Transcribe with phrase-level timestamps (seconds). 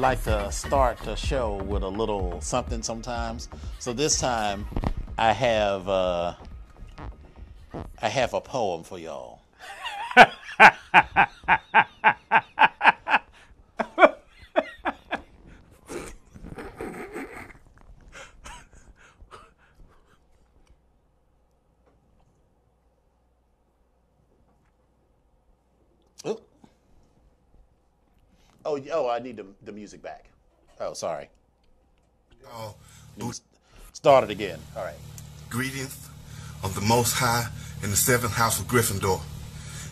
[0.00, 3.48] like to start the show with a little something sometimes.
[3.78, 4.66] So this time,
[5.18, 6.34] I have uh,
[8.00, 9.40] I have a poem for y'all.
[26.26, 26.42] Oop.
[28.64, 30.24] Oh, y- oh, I need the, music back.
[30.80, 31.28] Oh, sorry.
[32.52, 32.74] Oh,
[33.92, 34.58] Start it again.
[34.76, 34.94] All right.
[35.50, 36.08] greetings
[36.62, 37.46] of the Most High
[37.82, 39.20] in the seventh house of Gryffindor.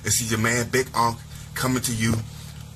[0.04, 1.18] It's your man Big Unc
[1.54, 2.14] coming to you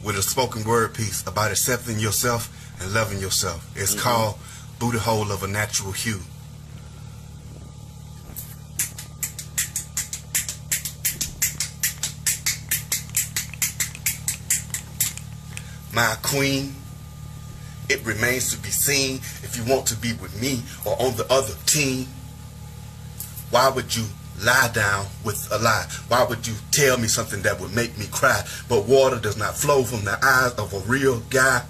[0.04, 2.50] with a spoken word piece about accepting yourself
[2.80, 3.70] and loving yourself.
[3.76, 4.02] It's mm-hmm.
[4.02, 4.38] called
[4.78, 6.20] Booty Hole of a Natural Hue.
[15.94, 16.74] My queen,
[17.88, 21.26] it remains to be seen if you want to be with me or on the
[21.30, 22.06] other team.
[23.50, 24.04] Why would you
[24.40, 25.86] lie down with a lie?
[26.08, 28.42] Why would you tell me something that would make me cry?
[28.68, 31.62] But water does not flow from the eyes of a real guy.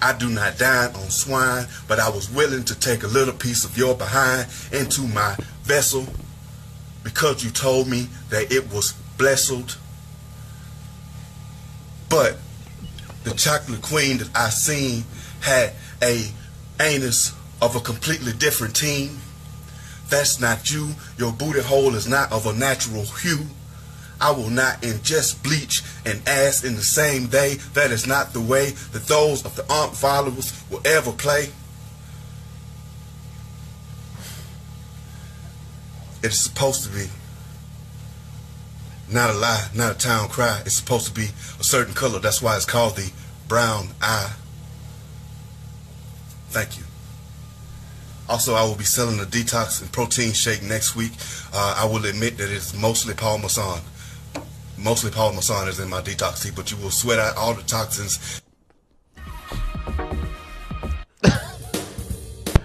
[0.00, 3.64] I do not dine on swine, but I was willing to take a little piece
[3.64, 6.06] of your behind into my vessel
[7.02, 9.78] because you told me that it was blessed.
[12.08, 12.36] But
[13.24, 15.04] the chocolate queen that I seen
[15.46, 15.72] had
[16.02, 16.26] a
[16.80, 17.32] anus
[17.62, 19.18] of a completely different team.
[20.10, 20.90] That's not you.
[21.16, 23.46] Your booty hole is not of a natural hue.
[24.20, 27.54] I will not ingest bleach and ass in the same day.
[27.74, 31.50] That is not the way that those of the aunt followers will ever play.
[36.22, 37.06] It is supposed to be
[39.08, 40.62] not a lie, not a town cry.
[40.66, 41.28] It's supposed to be
[41.60, 42.18] a certain color.
[42.18, 43.12] That's why it's called the
[43.46, 44.32] brown eye.
[46.56, 46.84] Thank you.
[48.30, 51.12] Also, I will be selling a detox and protein shake next week.
[51.52, 53.82] Uh, I will admit that it's mostly Paul Masson.
[54.78, 57.62] Mostly Paul Masson is in my detox tea, but you will sweat out all the
[57.62, 58.40] toxins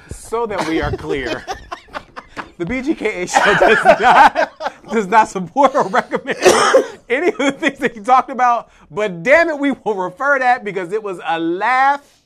[0.10, 1.46] so that we are clear,
[2.58, 6.38] the BGKH show does not does not support or recommend
[7.10, 8.72] any of the things that you talked about.
[8.90, 12.22] But damn it, we will refer that because it was a laugh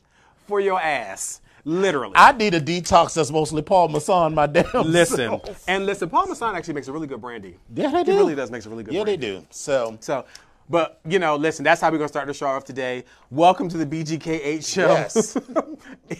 [0.45, 2.13] for your ass, literally.
[2.15, 5.63] I need a detox that's mostly Paul Masson, my damn listen self.
[5.67, 6.09] and listen.
[6.09, 7.57] Paul Masson actually makes a really good brandy.
[7.75, 8.17] Yeah, they He do.
[8.17, 8.93] really does makes a really good.
[8.93, 9.45] Yeah, they do.
[9.49, 10.25] So, So,
[10.69, 13.03] but you know, listen, that's how we're gonna start the show off today.
[13.31, 14.87] Welcome to the BGKH show.
[14.93, 15.35] Yes.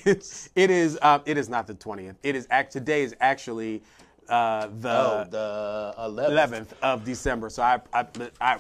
[0.06, 1.00] it, it is.
[1.02, 2.18] Um, it is not the twentieth.
[2.24, 2.74] It is act.
[2.74, 3.82] Today is actually
[4.30, 4.90] uh, the.
[4.90, 6.30] oh, the 11th.
[6.32, 7.50] 11th of December.
[7.50, 8.08] So I, I,
[8.42, 8.60] I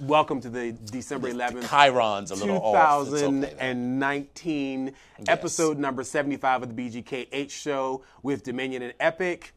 [0.00, 3.08] welcome to the December 11th, Chyron's a little off.
[3.08, 3.30] Okay, though.
[3.30, 4.92] 2019
[5.28, 9.52] episode number 75 of the BGKH show with Dominion and Epic.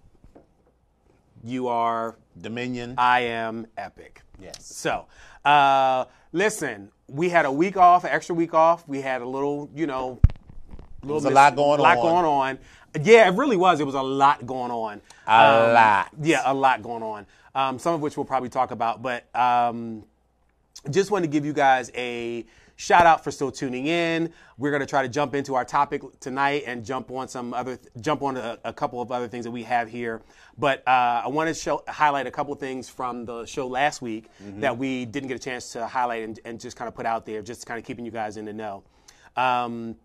[1.43, 2.95] You are Dominion.
[2.97, 4.21] I am epic.
[4.39, 4.65] Yes.
[4.65, 5.05] So,
[5.45, 8.87] uh, listen, we had a week off, an extra week off.
[8.87, 10.19] We had a little, you know,
[11.01, 12.03] little was a lot going lot on.
[12.03, 12.59] going on.
[13.01, 13.79] Yeah, it really was.
[13.79, 15.01] It was a lot going on.
[15.27, 16.09] A lot.
[16.21, 17.25] Yeah, a lot going on.
[17.53, 20.03] Um, some of which we'll probably talk about, but um,
[20.91, 22.45] just wanted to give you guys a
[22.75, 24.31] shout out for still tuning in.
[24.57, 27.79] We're going to try to jump into our topic tonight and jump on some other,
[28.01, 30.21] jump on a, a couple of other things that we have here.
[30.57, 34.01] But uh, I want to show, highlight a couple of things from the show last
[34.01, 37.05] week that we didn't get a chance to highlight and, and just kind of put
[37.05, 38.83] out there, just kind of keeping you guys in the know.
[39.37, 39.95] Um,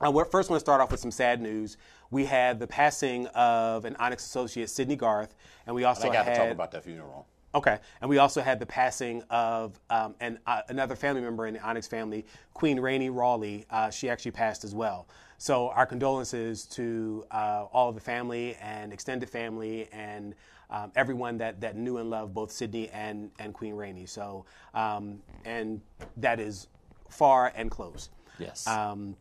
[0.00, 1.76] I first want to start off with some sad news.
[2.12, 5.34] We had the passing of an Onyx associate, Sydney Garth,
[5.66, 7.26] and we also I got had to talk about that funeral.
[7.54, 11.54] Okay, and we also had the passing of um, an, uh, another family member in
[11.54, 12.24] the Onyx family,
[12.54, 13.64] Queen Rainey Rawley.
[13.70, 15.08] Uh, she actually passed as well.
[15.38, 20.34] So our condolences to uh, all of the family and extended family and
[20.70, 24.06] um, everyone that, that knew and loved both Sydney and, and Queen Rainey.
[24.06, 25.80] So um, and
[26.18, 26.68] that is
[27.08, 28.10] far and close.
[28.38, 28.66] Yes.
[28.66, 29.16] Um,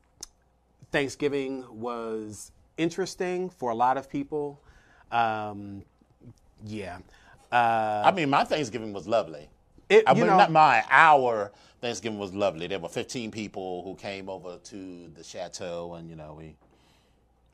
[0.91, 2.51] Thanksgiving was
[2.81, 4.59] interesting for a lot of people.
[5.11, 5.83] Um,
[6.65, 6.97] yeah.
[7.51, 9.49] Uh, I mean, my Thanksgiving was lovely.
[9.89, 10.83] It- I mean, know- not mine.
[10.89, 11.51] Our
[11.81, 12.67] Thanksgiving was lovely.
[12.67, 16.55] There were 15 people who came over to the chateau, and you know we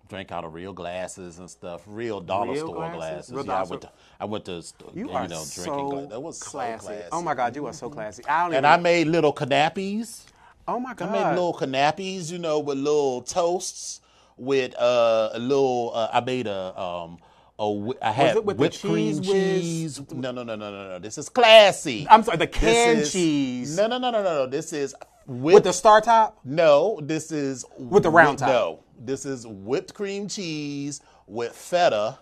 [0.09, 3.31] drank out of real glasses and stuff, real dollar Real store glasses?
[3.31, 3.33] glasses.
[3.33, 3.91] Real yeah, I went to
[4.21, 4.51] I went to
[4.93, 5.89] you you know so drinking.
[5.89, 6.79] gla- that was classy.
[6.85, 7.09] So classy.
[7.11, 8.23] Oh my God, you are so classy.
[8.25, 8.57] I don't even.
[8.57, 10.25] And I made little canapes.
[10.67, 14.01] oh my God, I made little canapes, you know, with little toasts,
[14.37, 15.91] with uh, a little.
[15.93, 17.17] Uh, I made a um.
[17.59, 20.11] A, whi- I had it with whipped cream cheese whiz?
[20.13, 20.99] No, no, no, no, no, no.
[20.99, 22.05] This is classy.
[22.07, 23.75] I'm sorry, the canned is- cheese.
[23.75, 24.45] No, no, no, no, no, no.
[24.45, 24.93] This is
[25.25, 26.39] Whip- with the star top.
[26.45, 28.49] No, this is With the round top.
[28.49, 32.19] No, this is whipped cream cheese with feta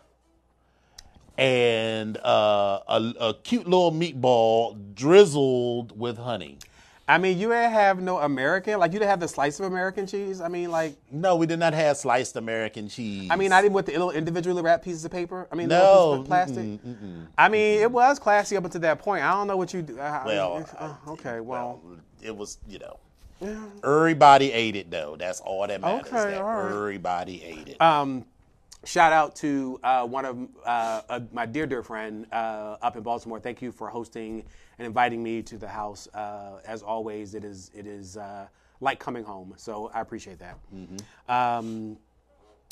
[1.37, 6.57] and uh, a, a cute little meatball drizzled with honey.
[7.07, 10.07] I mean, you didn't have no American, like you didn't have the slice of American
[10.07, 10.41] cheese.
[10.41, 13.27] I mean, like, No, we did not have sliced American cheese.
[13.29, 15.47] I mean, I didn't even with the little individually wrapped pieces of paper.
[15.51, 16.79] I mean, No, little pieces of plastic.
[17.37, 19.23] I mean, it was classy up until that point.
[19.23, 19.83] I don't know what you.
[19.83, 19.99] do.
[19.99, 21.79] Uh, Well, uh, okay, well,
[22.23, 22.99] it was, you know.
[23.83, 25.15] Everybody ate it though.
[25.17, 26.07] That's all that matters.
[26.07, 26.71] Okay, that right.
[26.71, 27.81] Everybody ate it.
[27.81, 28.25] Um,
[28.85, 33.03] shout out to uh, one of uh, uh, my dear, dear friend uh, up in
[33.03, 33.39] Baltimore.
[33.39, 34.45] Thank you for hosting
[34.77, 36.07] and inviting me to the house.
[36.13, 38.47] Uh, as always, it is it is uh,
[38.81, 39.53] like coming home.
[39.57, 40.57] So I appreciate that.
[41.29, 41.97] Um,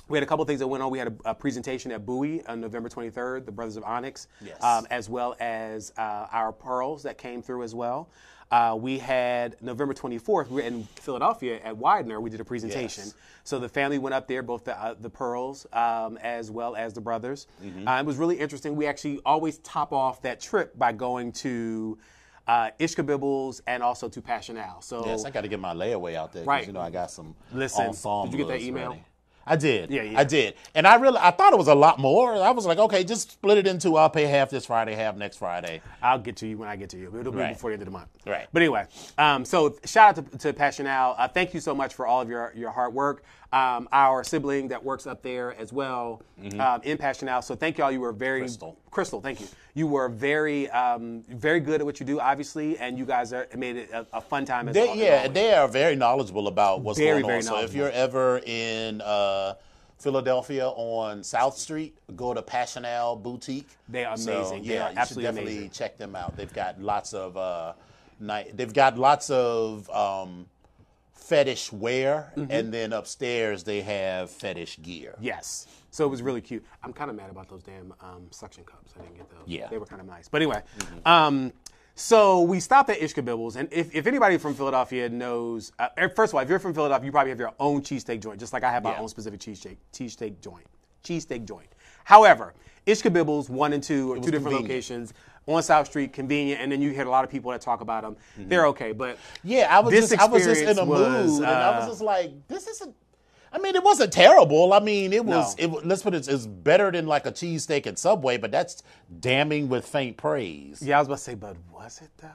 [0.10, 0.92] we had a couple things that went on.
[0.92, 4.62] We had a, a presentation at Bowie on November 23rd, the Brothers of Onyx, Yes.
[4.62, 8.10] um, as well as uh, our pearls that came through as well.
[8.54, 12.22] Uh, we had November 24th, we were in Philadelphia at Widener.
[12.22, 13.06] We did a presentation.
[13.06, 13.16] Yes.
[13.44, 16.94] So the family went up there, both the, uh, the Pearls um, as well as
[16.94, 17.48] the brothers.
[17.64, 17.88] Mm-hmm.
[17.88, 18.76] Uh, it was really interesting.
[18.76, 21.98] We actually always top off that trip by going to
[22.48, 24.84] uh, Ishkabibbles and also to Passional.
[24.84, 26.44] So yes, I got to get my layaway out there.
[26.44, 26.68] Right.
[26.68, 28.92] You know, I got some Listen, did you get that email?
[28.92, 29.04] ready.
[29.46, 29.90] I did.
[29.92, 30.20] Yeah, yeah.
[30.20, 30.54] I did.
[30.74, 32.34] And I really, I thought it was a lot more.
[32.36, 33.98] I was like, okay, just split it into.
[33.98, 35.82] I'll pay half this Friday, half next Friday.
[36.02, 37.14] I'll get to you when I get to you.
[37.20, 37.54] It'll be Right.
[37.54, 38.08] before the end of the month.
[38.26, 38.48] Right.
[38.54, 38.86] But anyway,
[39.18, 41.16] um, so shout out to, to Passional.
[41.18, 43.24] Uh, thank you so much for all of your, your hard work.
[43.54, 46.24] Um, our sibling that works up there as well
[46.60, 47.44] um, in Passional.
[47.44, 47.92] So thank y'all.
[47.92, 48.46] You were very Mm-hmm.
[48.46, 48.78] Crystal.
[48.90, 49.48] Crystal, thank you.
[49.76, 53.48] You were very um, very good at what you do, obviously, and you guys are,
[53.56, 54.70] made it a, a fun time.
[54.70, 55.34] As They, yeah, always.
[55.34, 57.42] they are very knowledgeable about what's Very, going on.
[57.44, 59.54] So if you're ever in uh,
[60.00, 63.70] Philadelphia on South Street, go to Passional Boutique.
[63.88, 64.64] They are amazing.
[64.64, 65.70] They yeah, are you absolutely should definitely amazing.
[65.70, 66.36] check them out.
[66.36, 67.74] They've got lots of uh,
[68.20, 68.58] night.
[68.58, 70.48] They've got lots of um,
[71.34, 72.52] fetish wear, Mm-hmm.
[72.52, 75.16] and then upstairs they have fetish gear.
[75.20, 75.68] Yes.
[75.92, 76.64] So it was really cute.
[76.84, 78.94] I'm kind of mad about those damn um, suction cups.
[78.98, 79.40] I didn't get those.
[79.46, 79.68] Yeah.
[79.70, 80.28] They were kind of nice.
[80.28, 80.62] But anyway,
[81.06, 81.52] um,
[81.96, 83.56] so we stopped at Ishkabibbles.
[83.56, 86.74] And if, if anybody from Philadelphia knows, uh, er, first of all, if you're from
[86.74, 89.02] Philadelphia, you probably have your own cheesesteak joint, just like I have my Yeah.
[89.02, 90.66] own specific cheesesteak, cheesesteak joint.
[91.04, 91.68] Cheesesteak joint.
[92.06, 92.54] However,
[92.88, 94.70] Ishkabibbles, one and two, are two different convenient.
[94.70, 95.14] locations
[95.48, 96.62] on South Street, convenient.
[96.62, 98.18] And then you hear a lot of people that talk about them.
[98.38, 98.92] They're okay.
[98.92, 99.50] But Mm-hmm.
[99.50, 101.88] Yeah, I was just I was just in a was, mood, and I was uh,
[101.90, 102.96] just like, this isn't.
[103.52, 104.74] I mean, it wasn't terrible.
[104.74, 105.58] I mean, it was.
[105.58, 105.78] No.
[105.78, 106.28] It, let's put it.
[106.28, 108.82] It's better than like a cheesesteak at Subway, but that's
[109.20, 110.82] damning with faint praise.
[110.82, 112.30] yeah, I was about to say, but was it though?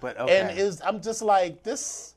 [0.00, 0.40] But okay.
[0.40, 2.14] And is I'm just like this.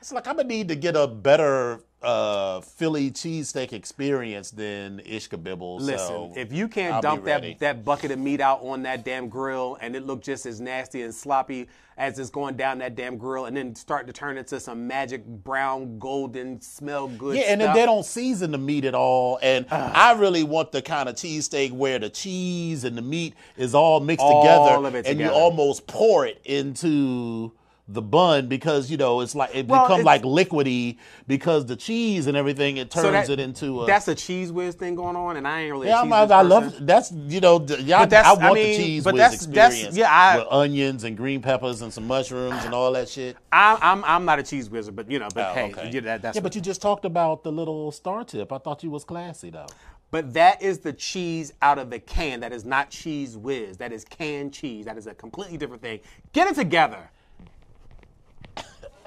[0.00, 5.80] It's like I'm gonna need to get a better uh, Philly cheesesteak experience than Ishkabibble.
[5.80, 9.04] Listen, so if you can't I'll dump that, that bucket of meat out on that
[9.04, 12.96] damn grill and it look just as nasty and sloppy as it's going down that
[12.96, 17.42] damn grill and then start to turn into some magic brown, golden, smell good Yeah,
[17.42, 19.38] and then they don't season the meat at all.
[19.42, 23.74] And I really want the kind of cheesesteak where the cheese and the meat is
[23.74, 24.42] all mixed All
[24.82, 27.52] together, and you almost pour it into
[27.86, 32.26] the bun because you know it's like it Well, becomes like liquidy because the cheese
[32.26, 33.86] and everything it turns So that- it into a.
[33.86, 36.30] That's a cheese whiz thing going on, and I ain't really yeah, a I'm, cheese
[36.30, 39.12] I, I love that's you know y'all, that's- I want I mean, the cheese but
[39.12, 42.72] whiz that's- that's- experience yeah, I- with onions and green peppers and some mushrooms and
[42.72, 43.36] all that shit.
[43.52, 45.90] I, I'm I'm not a cheese wizard, but you know, but Oh, hey, okay.
[45.92, 48.50] yeah, that, that's yeah, but you just talked about the little star tip.
[48.50, 49.66] I thought you was classy though.
[50.10, 52.40] But that is the cheese out of the can.
[52.40, 53.76] That is not cheese whiz.
[53.78, 54.84] That is canned cheese.
[54.86, 56.00] That is a completely different thing.
[56.32, 57.10] Get it together.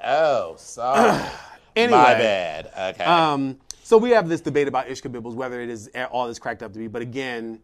[0.04, 1.20] Oh, sorry.
[1.76, 2.72] Anyway, My bad.
[2.94, 3.04] Okay.
[3.04, 6.64] Um, so we have this debate about Ishka Bibbles, whether it is all it's cracked
[6.64, 6.88] up to be.
[6.88, 7.60] But again,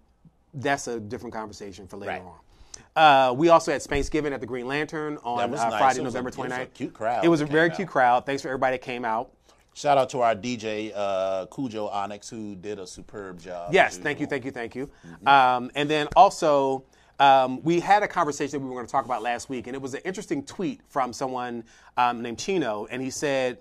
[0.52, 2.22] that's a different conversation for later Right.
[2.22, 3.30] on.
[3.30, 5.58] Uh, we also had Thanksgiving at the Green Lantern on uh, nice.
[5.78, 6.74] Friday, was a- November it was a 29th.
[6.74, 8.24] cute crowd It was a very came cute crowd.
[8.24, 9.32] Thanks for everybody that came out.
[9.72, 13.74] Shout out to our DJ uh, Cujo Onyx who did a superb job.
[13.74, 14.88] Yes, thank you, thank you, thank you.
[15.26, 16.84] Um, and then also,
[17.20, 19.76] um, we had a conversation that we were going to talk about last week, and
[19.76, 21.64] it was an interesting tweet from someone
[21.96, 23.58] um, named Chino, and he said,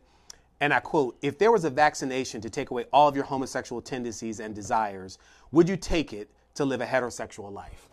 [0.60, 3.82] and I quote, if there was a vaccination to take away all of your homosexual
[3.82, 5.18] tendencies and desires,
[5.52, 7.90] would you take it to live a heterosexual life?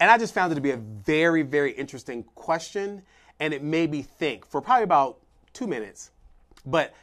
[0.00, 3.02] And I just found it to be a very, very interesting question,
[3.40, 5.18] and it made me think for probably about
[5.52, 6.10] two minutes.
[6.66, 6.94] But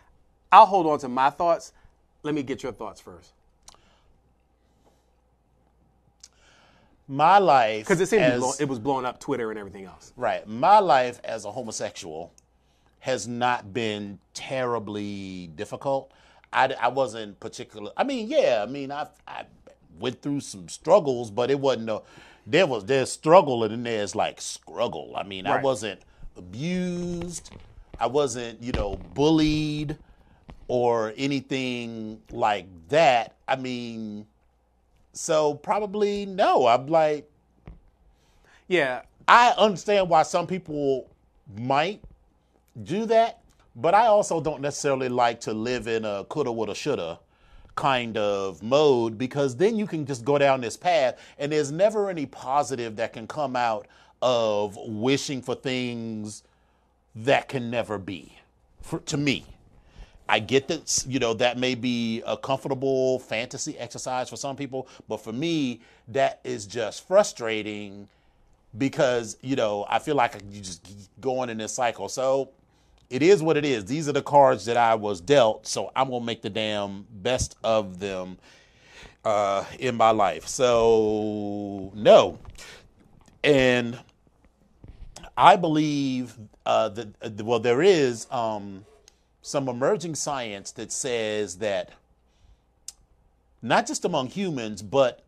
[0.51, 1.73] I'll hold on to my thoughts.
[2.23, 3.33] Let me get your thoughts first.
[7.07, 10.11] My life, Because it seemed as- blow, it was blowing up Twitter and everything else.
[10.15, 10.47] right.
[10.47, 12.33] My life as a homosexual
[12.99, 16.11] has not been terribly difficult.
[16.51, 17.91] I, I wasn't particular.
[17.95, 18.63] I mean, yeah.
[18.67, 19.43] I mean, I I
[19.99, 22.01] went through some struggles, but it wasn't a.
[22.47, 25.13] There was there's struggle and then there's like struggle.
[25.15, 25.99] I mean, I wasn't
[26.37, 27.51] abused.
[27.99, 29.97] I wasn't, you know, bullied
[30.67, 33.35] or anything like that.
[33.47, 34.25] I mean,
[35.15, 36.67] so probably no.
[36.67, 37.29] I'm like,
[38.67, 39.03] Yeah.
[39.27, 41.09] I understand why some people
[41.57, 42.01] might
[42.83, 43.41] do that,
[43.75, 47.19] but I also don't necessarily like to live in a coulda, woulda, shoulda
[47.75, 52.09] kind of mode because then you can just go down this path and there's never
[52.09, 53.87] any positive that can come out
[54.21, 56.43] of wishing for things
[57.15, 58.37] that can never be
[58.81, 59.45] for, to me.
[60.27, 64.87] I get that you know that may be a comfortable fantasy exercise for some people,
[65.07, 68.07] but for me that is just frustrating
[68.77, 70.87] because you know I feel like you just
[71.21, 72.09] going in this cycle.
[72.09, 72.49] So
[73.09, 73.85] it is what it is.
[73.85, 77.55] These are the cards that I was dealt, so I'm gonna make the damn best
[77.63, 78.37] of them
[79.23, 80.47] uh, in my life.
[80.47, 82.39] So no,
[83.43, 83.99] and
[85.37, 88.85] I believe uh, that uh, well there is um,
[89.45, 91.91] some emerging science that says that
[93.61, 95.23] not just among humans, but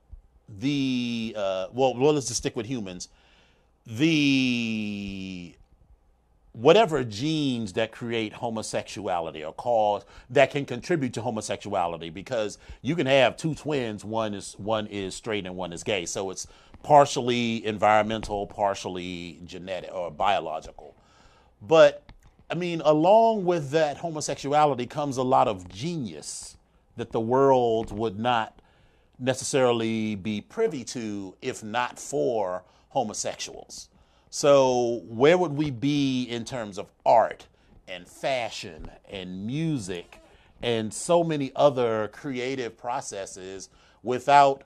[0.49, 3.09] the uh, well, well, let's just stick with humans.
[3.85, 5.55] The
[6.51, 13.05] whatever genes that create homosexuality or cause that can contribute to homosexuality, because you can
[13.05, 16.47] have two twins, one is one is straight and one is gay, so it's
[16.81, 20.95] partially environmental, partially genetic or biological.
[21.61, 22.06] But
[22.49, 26.57] I mean, along with that homosexuality comes a lot of genius
[26.95, 28.61] that the world would not
[29.19, 33.89] necessarily be privy to if not for homosexuals.
[34.29, 37.47] So, where would we be in terms of art
[37.87, 40.19] and fashion and music
[40.61, 43.69] and so many other creative processes
[44.03, 44.63] without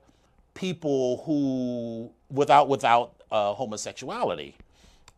[0.53, 4.55] people who, without, without uh, homosexuality?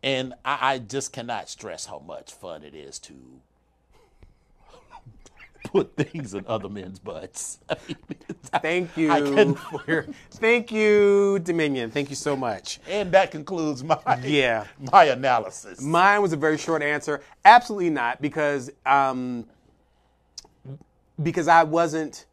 [0.04, 3.14] And I, I just cannot stress how much fun it is to
[5.64, 7.58] put things in other men's butts.
[7.70, 7.96] I mean,
[8.60, 9.56] Thank you I can-
[9.86, 11.90] your, thank you, Dominion.
[11.90, 12.80] Thank you so much.
[12.86, 14.66] and that concludes my Yeah.
[14.92, 15.80] my analysis.
[15.80, 17.22] Mine was a very short answer.
[17.46, 19.46] Absolutely not, because um,
[21.22, 22.26] because I wasn't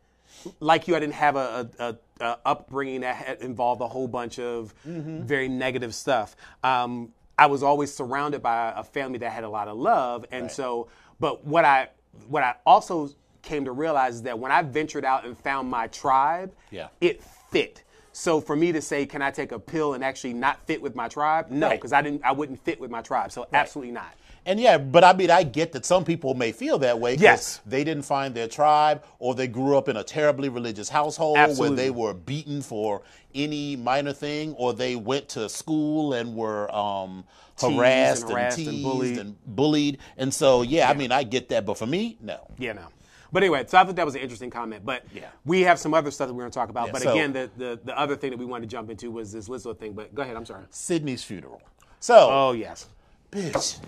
[0.59, 0.95] like you.
[0.95, 5.95] I didn't have a, a, a, upbringing that involved a whole bunch of very negative
[5.95, 6.35] stuff.
[6.63, 10.51] Um, I was always surrounded by a family that had a lot of love, and
[10.51, 10.87] so.
[11.19, 11.89] But what I
[12.27, 13.09] what I also
[13.41, 16.87] came to realize is that when I ventured out and found my tribe, Yeah.
[16.99, 17.83] it fit.
[18.13, 20.95] So for me to say, can I take a pill and actually not fit with
[20.95, 21.49] my tribe?
[21.49, 21.79] No, Right.
[21.79, 22.23] because I didn't.
[22.25, 23.31] I wouldn't fit with my tribe.
[23.31, 24.13] So absolutely not.
[24.45, 27.15] And yeah, but I mean, I get that some people may feel that way.
[27.15, 27.61] Yes.
[27.65, 31.75] They didn't find their tribe, or they grew up in a terribly religious household Absolutely.
[31.75, 33.03] where they were beaten for
[33.35, 37.23] any minor thing, or they went to school and were um,
[37.59, 39.17] harassed, and harassed and teased bullied.
[39.19, 39.97] and bullied.
[40.17, 41.65] And so, yeah, I mean, I get that.
[41.65, 42.39] But for me, no.
[42.57, 42.87] Yeah, no.
[43.31, 44.83] But anyway, so I thought that was an interesting comment.
[44.83, 45.27] But Yeah.
[45.45, 46.87] we have some other stuff that we're going to talk about.
[46.87, 49.11] Yeah, but so- again, the, the the other thing that we wanted to jump into
[49.11, 49.93] was this Lizzo thing.
[49.93, 50.35] But go ahead.
[50.35, 50.63] I'm sorry.
[50.71, 51.61] Sydney's funeral.
[51.99, 52.87] So, Oh yes.
[53.31, 53.79] bitch.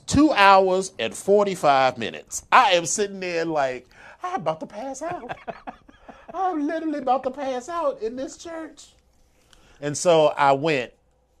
[0.00, 2.44] Two hours and 45 minutes.
[2.50, 3.88] I am sitting there like,
[4.22, 5.36] I'm about to pass out.
[6.34, 8.86] I'm literally about to pass out in this church.
[9.80, 10.92] And so I went,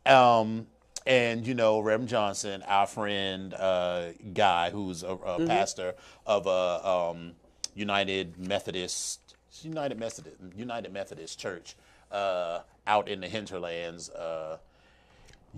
[0.04, 0.66] um,
[1.06, 5.94] and you know, Reverend Johnson, our friend, uh, guy who's a, a pastor
[6.26, 7.32] of a um,
[7.74, 11.76] United Methodist, United Methodist, United Methodist Church
[12.10, 14.10] uh, out in the hinterlands.
[14.10, 14.58] Uh,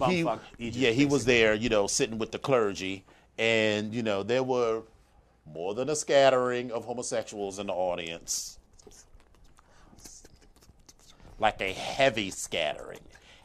[0.08, 0.26] he,
[0.58, 3.04] yeah, he was there, you know, sitting with the clergy,
[3.38, 4.82] and you know, there were
[5.52, 8.58] more than a scattering of homosexuals in the audience,
[11.38, 13.00] like a heavy scattering,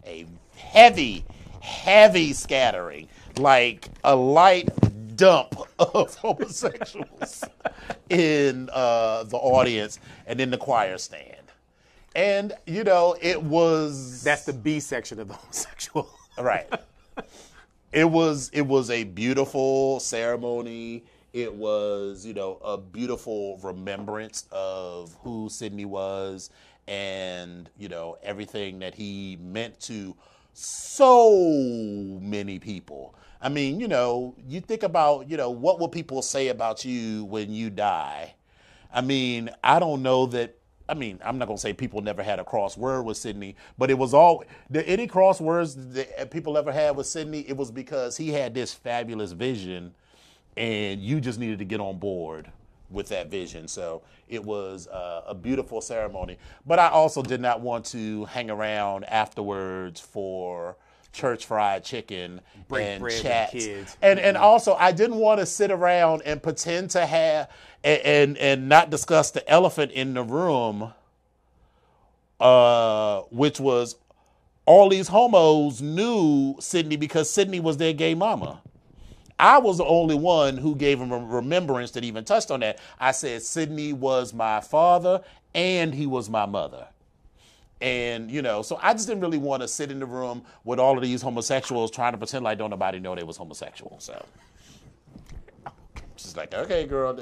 [0.06, 0.26] a
[0.56, 1.24] heavy,
[1.62, 4.70] heavy scattering, like a light
[5.16, 7.44] dump of homosexuals
[8.10, 11.36] in uh, the audience and in the choir stand.
[12.16, 16.10] And you know, it was That's the B section of the homosexual.
[16.40, 16.68] Right.
[17.92, 21.04] it was it was a beautiful ceremony.
[21.34, 26.50] It was, you know, a beautiful remembrance of who Sidney was
[26.88, 30.16] and, you know, everything that he meant to
[30.54, 33.14] so many people.
[33.42, 37.26] I mean, you know, you think about, you know, what will people say about you
[37.26, 38.34] when you die?
[38.92, 40.56] I mean, I don't know that.
[40.90, 43.98] I mean, I'm not gonna say people never had a crossword with Sydney, but it
[43.98, 47.42] was all the any crosswords that people ever had with Sydney.
[47.48, 49.94] It was because he had this fabulous vision,
[50.58, 52.52] and you just needed to get on board
[52.90, 53.68] with that vision.
[53.68, 56.38] So it was uh, a beautiful ceremony.
[56.66, 60.76] But I also did not want to hang around afterwards for
[61.12, 63.52] church fried chicken Break and bread with chats.
[63.52, 63.98] kids.
[64.02, 67.50] And and also I didn't want to sit around and pretend to have
[67.84, 70.94] and, and and not discuss the elephant in the room,
[72.40, 73.96] uh, which was
[74.66, 78.62] all these homos knew Sydney because Sydney was their gay mama.
[79.40, 82.80] I was the only one who gave him a remembrance that even touched on that.
[83.00, 85.24] I said Sydney was my father
[85.56, 86.88] and he was my mother.
[87.82, 90.80] And, you know, so I just didn't really want to sit in the room with
[90.80, 93.98] all of these homosexuals trying to pretend like don't nobody know they was homosexual.
[94.00, 94.26] So
[96.18, 97.18] she's like, okay, girl.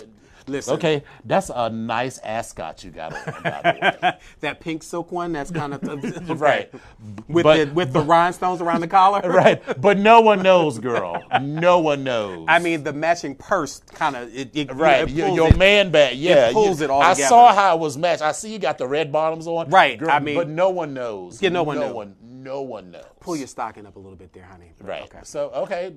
[0.47, 0.75] Listen.
[0.75, 4.17] Okay, that's a nice ascot you got on, by the way.
[4.39, 5.33] that pink silk one.
[5.33, 5.83] That's kind of
[6.39, 6.71] Right.
[7.27, 9.21] with But- the with the rhinestones around the collar.
[9.29, 9.61] right.
[9.81, 11.21] But no one knows, girl.
[11.41, 12.45] No one knows.
[12.47, 15.57] I mean, the matching purse kind of it, it, Right, it your, pulls your it.
[15.57, 16.51] man bag, yeah.
[16.53, 17.27] pulls you- it all I together.
[17.29, 18.21] saw how it was matched.
[18.21, 19.69] I see you got the red bottoms on.
[19.69, 21.41] Right, I mean- but no one knows.
[21.41, 21.95] Yeah, no one no knows.
[21.95, 23.03] one, no one knows.
[23.19, 24.71] Pull your stocking up a little bit there, honey.
[24.81, 25.03] right.
[25.03, 25.19] Okay.
[25.23, 25.93] So okay,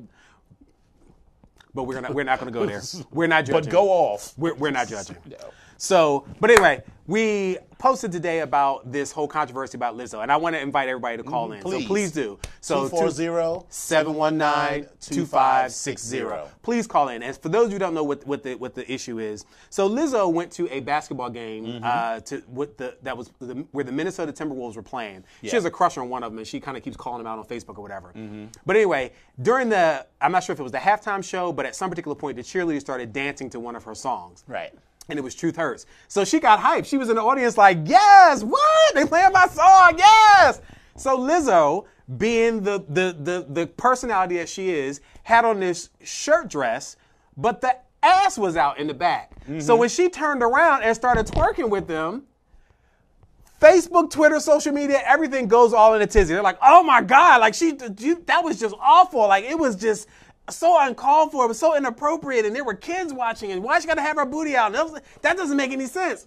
[1.74, 2.82] But we're not we're not going to go there.
[3.10, 3.64] We're not judging.
[3.64, 4.34] but go off.
[4.36, 5.16] We're, we're not judging.
[5.26, 5.36] No.
[5.80, 10.54] So, but anyway, we posted today about this whole controversy about Lizzo, and I want
[10.54, 11.60] to invite everybody to call in.
[11.60, 11.82] Mm, please.
[11.82, 12.38] So please do.
[12.60, 16.48] So 240 719-2560.
[16.62, 17.22] Please call in.
[17.22, 19.46] And for those of you who don't know what, what the what the issue is,
[19.70, 21.84] so Lizzo went to a basketball game Mm-hmm.
[21.84, 25.24] uh, to with the that was the, where the Minnesota Timberwolves were playing.
[25.42, 27.26] She has a crush on one of them, and she kind of keeps calling them
[27.26, 28.12] out on Facebook or whatever.
[28.14, 28.46] Mm-hmm.
[28.66, 31.74] But anyway, during the I'm not sure if it was the halftime show, but at
[31.74, 34.74] some particular point, the cheerleaders started dancing to one of her songs Right.
[35.10, 35.86] And it was Truth Hurts.
[36.08, 36.86] So she got hyped.
[36.86, 38.94] She was in the audience like, yes, what?
[38.94, 40.60] They playing my song, yes.
[40.96, 46.48] So Lizzo, being the the the the personality that she is, had on this shirt
[46.48, 46.96] dress,
[47.36, 49.32] but the ass was out in the back.
[49.42, 49.60] Mm-hmm.
[49.60, 52.24] So when she turned around and started twerking with them,
[53.60, 56.32] Facebook, Twitter, social media, everything goes all in a tizzy.
[56.32, 59.20] They're like, oh my God, like she, you, that was just awful.
[59.28, 60.08] Like it was just
[60.50, 61.44] so uncalled for.
[61.44, 62.44] It was so inappropriate.
[62.46, 63.52] And there were kids watching.
[63.52, 64.72] And why she got to have her booty out?
[64.72, 66.26] That, was- that doesn't make any sense.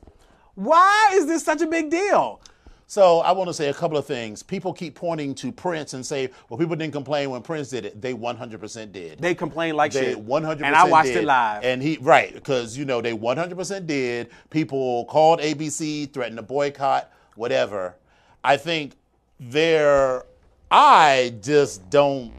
[0.55, 2.39] Why is this such a big deal?
[2.85, 4.43] So I want to say a couple of things.
[4.43, 7.99] People keep pointing to Prince and say, "Well, people didn't complain when Prince did it.
[8.01, 9.19] They 100% did.
[9.19, 10.17] They complained like They shit.
[10.23, 11.17] 100% And I watched did.
[11.17, 11.63] it live.
[11.63, 14.29] And he right because you know they 100% did.
[14.51, 17.95] People called ABC, threatened to boycott, whatever.
[18.43, 18.95] I think
[19.39, 20.23] there
[20.69, 22.31] I just don't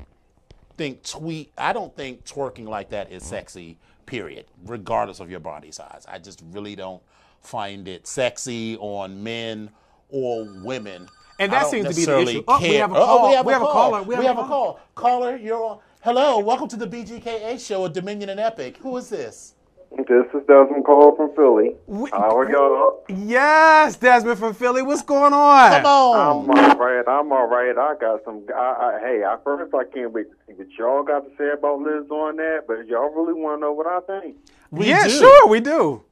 [0.77, 5.71] think tweet I don't think twerking like that is sexy, period, regardless of your body
[5.71, 6.05] size.
[6.09, 7.03] I just really don't
[7.41, 9.71] find it sexy on men
[10.09, 11.09] or women.
[11.39, 12.45] And that seems to be the issue.
[12.47, 13.29] Oh, we have a Oh, call.
[13.29, 13.73] we have, We a, have call.
[13.73, 14.03] caller.
[14.03, 14.81] We have, a call.
[14.95, 15.79] Caller, you're on.
[16.03, 18.77] Hello, welcome to the BGKH show at Dominion and Epic.
[18.79, 19.54] Who is this?
[19.97, 21.77] This is Desmond Cole from Philly.
[21.87, 23.05] We- How are y'all?
[23.09, 24.83] Yes, Desmond from Philly.
[24.83, 25.71] What's going on?
[25.71, 26.51] Come on.
[26.51, 27.05] I'm all right.
[27.07, 27.79] I'm all right.
[27.79, 28.43] I got some.
[28.53, 31.51] I, I, hey, at first I can't wait to see what y'all got to say
[31.57, 32.65] about Liz on that.
[32.67, 34.37] But y'all really want to know what I think?
[34.73, 35.11] We yeah, do.
[35.11, 36.03] sure, we do.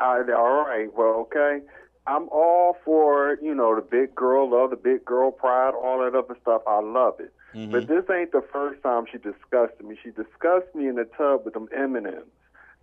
[0.00, 0.88] I, all right.
[0.92, 1.60] Well, okay.
[2.08, 6.18] I'm all for you know the big girl love, the big girl pride, all that
[6.18, 6.62] other stuff.
[6.66, 7.32] I love it.
[7.52, 7.92] But mm-hmm.
[7.92, 9.96] this ain't the first time she disgusted me.
[10.02, 12.24] She disgusted me in the tub with them M&Ms.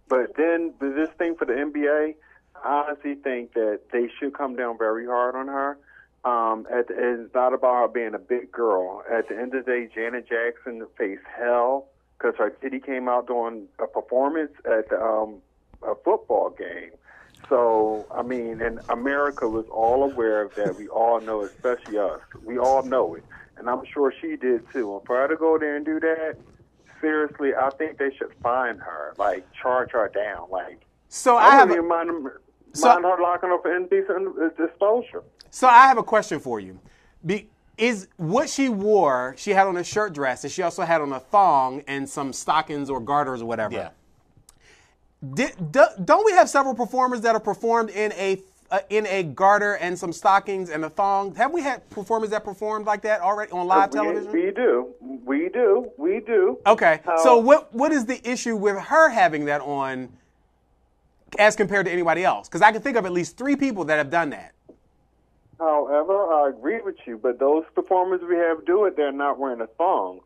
[0.08, 2.15] But then this thing for the NBA,
[2.63, 5.78] I honestly think that they should come down very hard on her.
[6.24, 9.04] Um, at the, it's not about her being a big girl.
[9.12, 11.88] At the end of the day, Janet Jackson faced hell
[12.18, 15.41] because her titty came out during a performance at um,
[15.84, 16.91] a football game.
[17.50, 20.76] So, I mean, and America was all aware of that.
[20.78, 22.22] We all know, especially us.
[22.44, 23.24] We all know it.
[23.58, 24.96] And I'm sure she did too.
[24.98, 26.38] And for her to go there and do that,
[27.10, 30.48] seriously, I think they should find her, like charge her down.
[30.50, 32.28] Like, So I, I have wouldn't a, even mind,
[32.74, 35.22] So- mind her locking up for indecent uh, disclosure.
[35.52, 36.80] so I have a question for you.
[37.24, 39.36] Be, is what she wore?
[39.38, 42.34] She had on a shirt dress, and she also had on a thong and some
[42.34, 43.76] stockings or garters or whatever.
[43.76, 43.89] Yeah.
[45.34, 49.23] Did, do, don't we have several performers that have performed in a uh, in a
[49.23, 51.36] garter and some stockings and a thong?
[51.36, 54.32] Have we had performers that performed like that already on live we, television?
[54.32, 54.93] we do.
[55.23, 55.91] We do.
[55.97, 56.60] We do.
[56.65, 57.01] Okay.
[57.06, 60.10] How- So what what is the issue with her having that on
[61.38, 62.47] as compared to anybody else?
[62.47, 64.54] Because I can think of at least three people that have done that.
[65.60, 69.62] However, I agree with you, but those performers we have do it, they're not wearing
[69.62, 70.19] a thong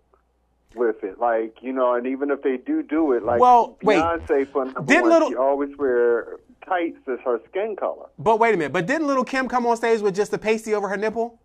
[0.73, 1.19] with it.
[1.19, 3.99] Like, you know, and even if they do do it, like Well, wait.
[3.99, 8.07] Beyonce, for number Did little- she always wear tights as her skin color.
[8.17, 8.73] But wait a minute.
[8.73, 11.39] But didn't little Kim come on stage with just a pasty over her nipple?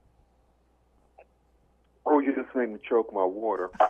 [2.06, 3.70] Oh, you just made me choke my water.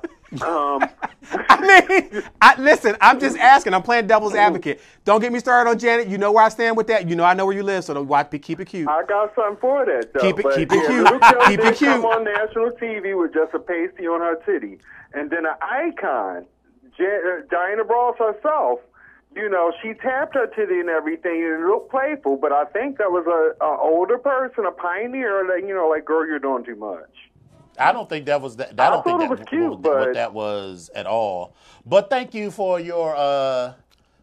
[0.44, 0.84] um,
[1.32, 3.74] I mean, I, listen, I'm just asking.
[3.74, 4.80] I'm playing devil's advocate.
[5.04, 6.06] Don't get me started on Janet.
[6.06, 7.08] You know where I stand with that.
[7.08, 8.88] You know I know where you live, so don't watch, keep it cute.
[8.88, 10.20] I got something for that, though.
[10.20, 11.10] Keep it- but, keep it yeah, cute.
[11.10, 11.90] Luke Keep it cute.
[11.90, 14.78] Come on national TV with just a pasty on her titty,
[15.12, 16.46] and then an icon,
[16.96, 18.78] Jan- uh, Diana Ross herself.
[19.37, 22.37] You know, she tapped her titty and everything, and it looked playful.
[22.37, 25.47] But I think that was a, a older person, a pioneer.
[25.49, 27.11] Like, you know, like, girl, you're doing too much.
[27.77, 28.79] I don't think that was that.
[28.81, 31.55] I I don't think thought that was cute, what, but- what that was at all.
[31.85, 33.73] But thank you for your uh,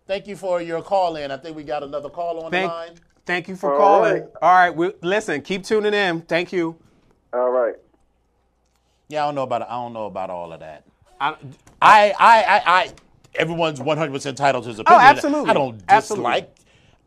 [0.08, 1.30] thank you for your call in.
[1.32, 2.94] I think we got another call on Thank, the line.
[3.26, 4.14] thank you for All calling.
[4.14, 4.24] right.
[4.42, 6.22] All right, we, listen, keep tuning in.
[6.22, 6.78] Thank you.
[7.34, 7.76] All right.
[9.10, 10.86] Yeah, I don't know about I don't know about all of that.
[11.20, 11.36] I,
[11.82, 12.92] I I I, I
[13.36, 15.02] everyone's 100 percent entitled to his oh, opinion.
[15.02, 15.50] Oh, absolutely.
[15.50, 16.32] I don't Absolutely.
[16.32, 16.56] dislike.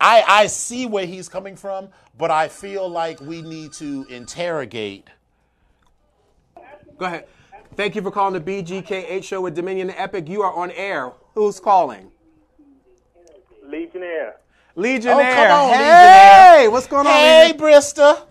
[0.00, 5.06] I I see where he's coming from, but I feel like we need to interrogate.
[6.98, 7.26] go ahead.
[7.76, 10.28] Thank you for calling the BGKH show with Dominion Epic.
[10.28, 11.12] You are on air.
[11.34, 12.10] Who's calling?
[13.66, 14.36] Legionnaire.
[14.76, 15.30] Legionnaire.
[15.30, 16.70] Oh, come on, hey, Legionnaire.
[16.70, 17.12] what's going on?
[17.12, 17.80] Hey, Legionnaire?
[17.80, 18.26] Brista.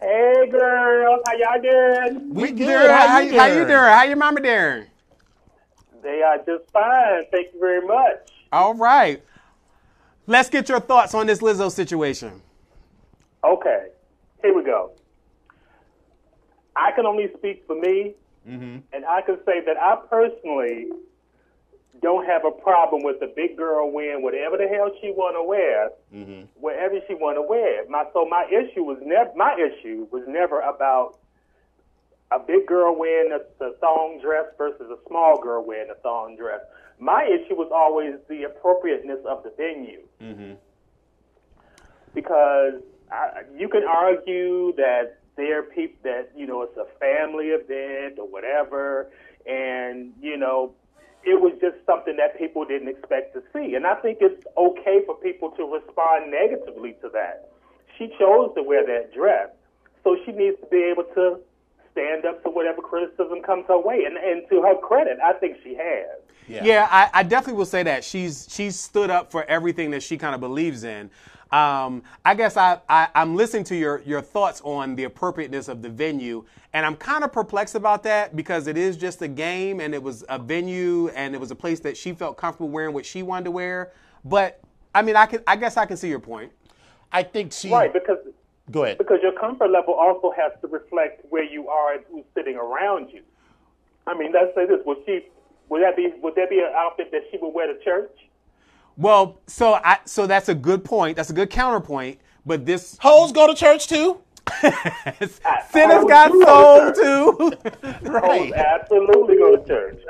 [0.00, 2.34] Hey girls, how y'all doing?
[2.34, 2.68] We good.
[2.68, 3.66] Darren, How, how, you how you doing?
[3.66, 3.78] doing?
[3.78, 4.86] How your mama doing?
[6.06, 7.24] They are just fine.
[7.32, 8.30] Thank you very much.
[8.52, 9.20] All right.
[10.28, 12.42] Let's get your thoughts on this Lizzo situation.
[13.42, 13.88] Okay,
[14.40, 14.92] here we go.
[16.76, 18.14] I can only speak for me,
[18.48, 18.78] mm-hmm.
[18.92, 20.86] and I can say that I personally
[22.02, 25.42] don't have a problem with the big girl wearing whatever the hell she want to
[25.42, 26.44] wear, mm-hmm.
[26.54, 27.88] wherever she want to wear.
[27.88, 31.18] My so my issue was never my issue was never about
[32.32, 36.36] a big girl wearing a, the thong dress versus a small girl wearing a thong
[36.36, 36.60] dress.
[36.98, 40.54] My issue was always the appropriateness of the venue mm-hmm.
[42.14, 47.48] because I, you can argue that there are people that you know it's a family
[47.48, 49.10] event or whatever,
[49.46, 50.72] and you know
[51.22, 55.02] it was just something that people didn't expect to see, and I think it's okay
[55.04, 57.50] for people to respond negatively to that.
[57.98, 59.50] She chose to wear that dress,
[60.02, 61.38] so she needs to be able to
[61.96, 65.56] stand up to whatever criticism comes her way, and, and to her credit, I think
[65.64, 66.20] she has.
[66.46, 70.16] Yeah, I, I definitely will say that she's she's stood up for everything that she
[70.16, 71.10] kind of believes in.
[71.50, 75.82] Um, I guess I, I I'm listening to your your thoughts on the appropriateness of
[75.82, 79.80] the venue, and I'm kind of perplexed about that because it is just a game,
[79.80, 82.94] and it was a venue, and it was a place that she felt comfortable wearing
[82.94, 83.92] what she wanted to wear.
[84.24, 84.60] But
[84.94, 86.52] I mean, I can I guess I can see your point.
[87.10, 87.70] I think she.
[87.70, 88.18] Right, because
[88.70, 88.98] Go ahead.
[88.98, 93.10] because your comfort level also has to reflect where you are and who's sitting around
[93.12, 93.22] you.
[94.06, 95.26] I mean, let's say this: would she,
[95.68, 98.10] would that be, would that be an outfit that she would wear to church?
[98.96, 101.16] Well, so I so that's a good point.
[101.16, 102.18] That's a good counterpoint.
[102.44, 104.20] But this Hoes go to church too.
[104.62, 107.52] sinners got you soul know, too.
[108.08, 110.00] Oh, absolutely go to church.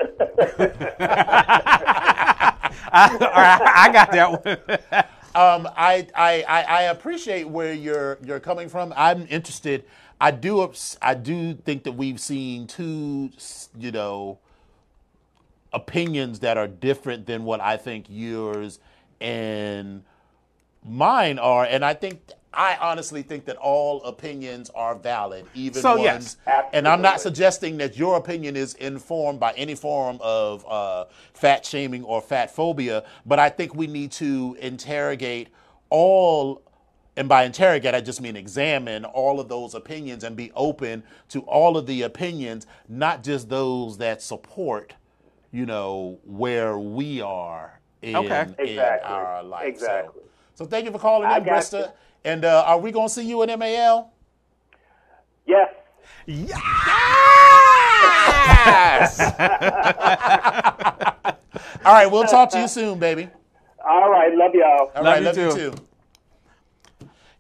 [2.93, 5.05] All right, I got that one.
[5.37, 8.95] Um, I, I, I, appreciate where you're you're coming from.
[8.97, 9.85] I'm interested.
[10.19, 10.73] I do
[11.03, 13.29] I do think that we've seen two,
[13.79, 14.39] you know,
[15.75, 18.79] opinions that are different than what I think yours
[19.21, 20.05] and
[20.83, 25.99] mine are, and I think I honestly think that all opinions are valid, even So,
[25.99, 26.39] ones.
[26.47, 26.65] yes.
[26.73, 31.67] And I'm not suggesting that your opinion is informed by any form of uh, fat
[31.67, 35.49] shaming or fat phobia, but I think we need to interrogate
[35.91, 36.63] all.
[37.19, 41.41] And by interrogate, I just mean examine all of those opinions and be open to
[41.43, 44.95] all of the opinions, not just those that support,
[45.51, 48.43] you know, where we are in, Okay.
[48.43, 49.11] in Exactly.
[49.11, 49.63] our life.
[49.63, 50.23] So- Exactly.
[50.55, 51.81] So, thank you for calling I in, got Brista.
[51.81, 51.93] you.
[52.27, 54.13] And uh, are we going to see you in MAL?
[55.47, 55.69] yes.
[56.27, 56.51] Yes!
[61.85, 63.31] All right, we'll talk to you soon, baby.
[63.89, 64.35] All right.
[64.35, 64.91] Love y'all.
[64.97, 65.43] All Love right, you love too.
[65.43, 65.75] you too.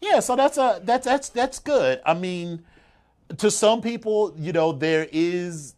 [0.01, 2.01] Yeah, so that's a that's that's that's good.
[2.07, 2.63] I mean,
[3.39, 5.75] to some people, you know, there is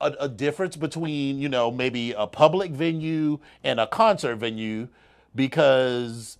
[0.00, 4.86] a, a difference between you know maybe a public venue and a concert venue
[5.34, 6.38] because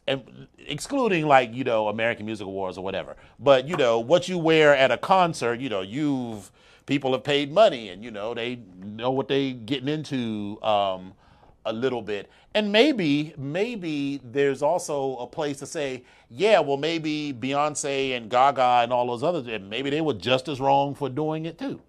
[0.66, 3.16] excluding like you know American Music Awards or whatever.
[3.38, 6.50] But you know what you wear at a concert, you know, you've
[6.86, 11.14] people have paid money and you know they know what they're getting into um,
[11.64, 12.30] a little bit.
[12.54, 18.82] And maybe maybe there's also a place to say, yeah, well maybe Beyonce and Gaga
[18.82, 21.80] and all those others, and maybe they were just as wrong for doing it too.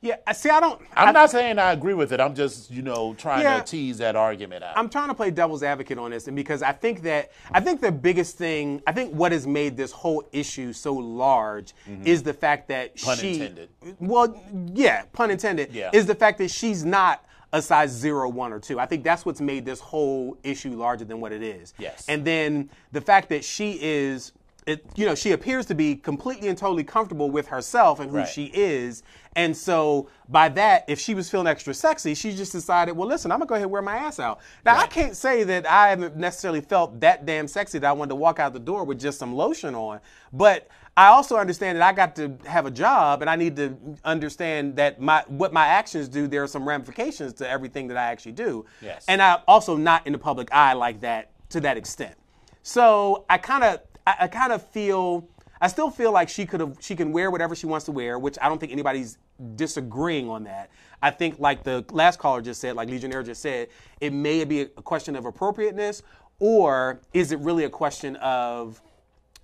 [0.00, 0.48] Yeah, I see.
[0.48, 0.80] I don't.
[0.94, 2.20] I'm I- not saying I agree with it.
[2.20, 3.58] I'm just, you know, trying Yeah.
[3.58, 4.78] to tease that argument out.
[4.78, 7.80] I'm trying to play devil's advocate on this, and because I think that I think
[7.80, 12.32] the biggest thing, I think what has made this whole issue so large is the
[12.34, 13.06] fact that Mm-hmm.
[13.06, 13.68] Pun she, intended.
[13.98, 14.40] well,
[14.72, 15.90] yeah, pun intended, Yeah.
[15.92, 18.78] is the fact that she's not a size zero, one, or two.
[18.78, 21.74] I think that's what's made this whole issue larger than what it is.
[21.78, 22.04] Yes.
[22.08, 24.30] and then the fact that she is.
[24.66, 28.18] It, you know, she appears to be completely and totally comfortable with herself and who
[28.18, 28.28] Right.
[28.28, 29.02] she is.
[29.38, 33.30] And so, by that, if she was feeling extra sexy, she just decided, well, listen,
[33.30, 34.40] I'm gonna go ahead and wear my ass out.
[34.64, 38.10] Now, I can't say that I haven't necessarily felt that damn sexy that I wanted
[38.10, 40.00] to walk out the door with just some lotion on,
[40.32, 43.76] but I also understand that I got to have a job and I need to
[44.04, 46.26] understand that my what my actions do.
[46.26, 48.66] There are some ramifications to everything that I actually do.
[48.82, 49.04] Yes.
[49.06, 52.16] And I'm also not in the public eye like that to that extent.
[52.64, 55.28] So I kind of, I, I kind of feel,
[55.60, 58.18] I still feel like she could have, she can wear whatever she wants to wear,
[58.18, 59.18] which I don't think anybody's
[59.56, 60.70] disagreeing on that.
[61.02, 63.68] I think, like the last caller just said, like Legionnaire just said,
[64.00, 66.02] it may be a question of appropriateness,
[66.38, 68.80] or is it really a question of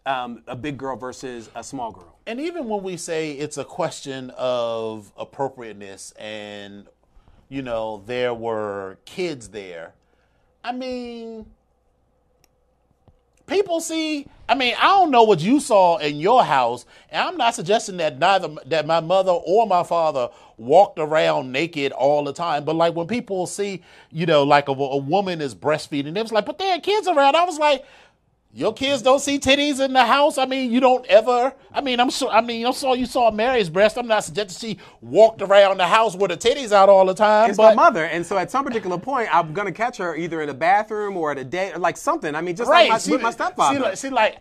[0.07, 2.14] um, a big girl versus a small girl?
[2.27, 6.87] and even when we say it's a question of appropriateness and,
[7.48, 9.92] you know, there were kids there,
[10.62, 11.46] I mean,
[13.46, 17.37] people see i mean i don't know what you saw in your house and i'm
[17.37, 22.33] not suggesting that neither that my mother or my father walked around naked all the
[22.33, 26.22] time but like when people see you know like a, a woman is breastfeeding it
[26.22, 27.37] was like but there are kids around.
[27.37, 27.85] I was like
[28.57, 30.38] your kids don't see titties in the house.
[30.38, 31.53] I mean, you don't ever.
[31.73, 32.31] I mean, I'm sure.
[32.31, 33.99] I mean, I saw you saw Mary's breast.
[33.99, 37.51] I'm not suggesting she walked around the house with her titties out all the time.
[37.51, 40.40] It's but my mother, and so at some particular point, I'm gonna catch her either
[40.40, 42.37] in a bathroom or at a date, or like something.
[42.37, 43.97] I mean, just right, like my, she, with my stepfather.
[43.97, 44.38] She she like.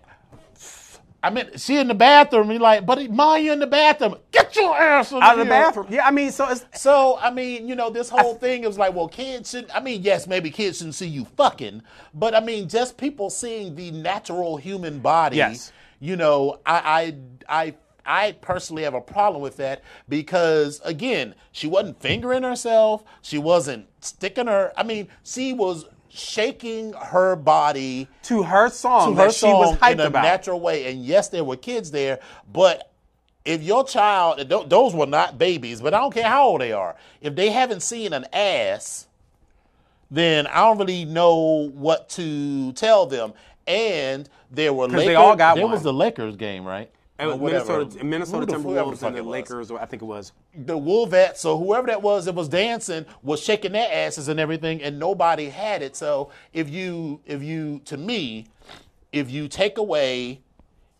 [1.24, 2.50] I mean, she in the bathroom.
[2.50, 4.16] He like, but Ma, you in the bathroom.
[4.32, 5.88] Get your ass out of the here." bathroom.
[5.90, 8.94] Yeah, I mean, so it's So I mean, you know, this whole thing is like,
[8.94, 9.72] well, kids should.
[9.72, 11.82] I mean, yes, maybe kids shouldn't see you fucking,
[12.14, 15.38] but I mean, just people seeing the natural human body.
[15.38, 15.72] Yes.
[16.02, 17.16] You know, I,
[17.48, 23.06] I, I, I personally have a problem with that because again, she wasn't fingering herself.
[23.22, 24.74] She wasn't sticking her.
[24.76, 29.70] I mean, she was shaking her body to her song to her that she was
[29.70, 30.24] song hyped in a about.
[30.24, 30.92] natural way.
[30.92, 32.20] And yes, there were kids there,
[32.52, 32.92] but
[33.46, 36.96] if your child, those were not babies, but I don't care how old they are,
[37.22, 39.08] if they haven't seen an ass,
[40.10, 43.34] then I don't really know what to tell them.
[43.66, 45.06] And there were Lakers.
[45.06, 45.72] they all got there one.
[45.74, 46.92] was the Lakers game, right?
[47.20, 50.32] Was Minnesota, Minnesota Who the- whoever Timberwolves and the Lakers, or I think it was.
[50.56, 54.82] the Wolvettes, so whoever that was that was dancing was shaking their asses and everything,
[54.82, 55.96] and nobody had it.
[55.96, 58.48] So if you, if you, to me,
[59.12, 60.42] if you take away,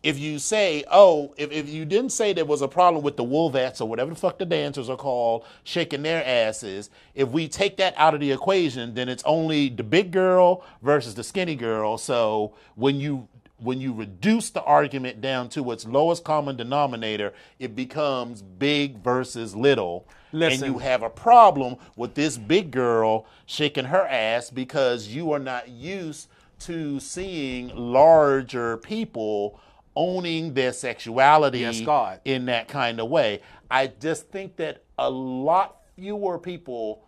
[0.04, 3.24] if you say, oh, if, if you didn't say there was a problem with the
[3.24, 7.78] Wolvettes or whatever the fuck the dancers are called shaking their asses, if we take
[7.78, 11.96] that out of the equation, then it's only the big girl versus the skinny girl.
[11.98, 13.28] So when you
[13.64, 19.56] when you reduce the argument down to its lowest common denominator, it becomes big versus
[19.56, 20.06] little.
[20.32, 20.64] Listen.
[20.64, 25.38] And you have a problem with this big girl shaking her ass because you are
[25.38, 26.28] not used
[26.60, 29.60] to seeing larger people
[29.96, 32.20] owning their sexuality Yes, God.
[32.24, 33.40] in that kind of way.
[33.70, 37.04] I just think that a lot fewer people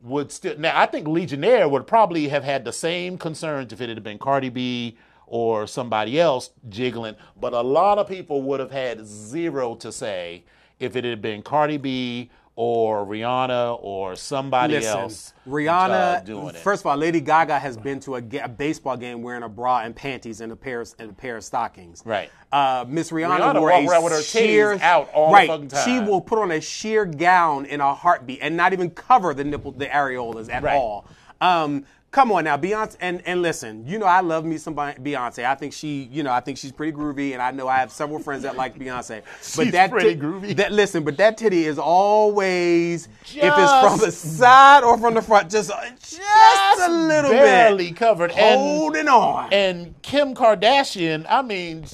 [0.00, 0.58] would still.
[0.58, 4.18] Now, I think Legionnaire would probably have had the same concerns if it had been
[4.18, 9.74] Cardi B or somebody else jiggling, but a lot of people would have had zero
[9.76, 10.44] to say
[10.80, 16.24] if it had been Cardi B or Rihanna or somebody Listen, else uh, Rihanna.
[16.24, 16.56] doing it.
[16.58, 19.48] First of all, Lady Gaga has been to a, ga- a baseball game wearing a
[19.48, 22.02] bra and panties and a pair of, and a pair of stockings.
[22.06, 22.30] Right.
[22.52, 25.48] Uh, Miss Rihanna, Rihanna wore a around with her sheer out all the right.
[25.48, 25.84] fucking time.
[25.84, 29.42] She will put on a sheer gown in a heartbeat and not even cover the
[29.42, 30.76] nipple, the areolas at Right.
[30.76, 31.06] all.
[31.40, 35.44] Um, come on now, Beyonce, and, and listen, you know I love me some Beyonce.
[35.44, 37.90] I think she, you know, I think she's pretty groovy, and I know I have
[37.90, 39.22] several friends that like Beyonce.
[39.56, 40.56] But She's that pretty tit- groovy.
[40.56, 45.22] That listen, but that titty is always if it's from the side or from the
[45.22, 47.40] front, just just, a little bit.
[47.40, 48.30] barely bit covered.
[48.30, 49.52] And- holding on.
[49.52, 51.84] And Kim Kardashian, I mean,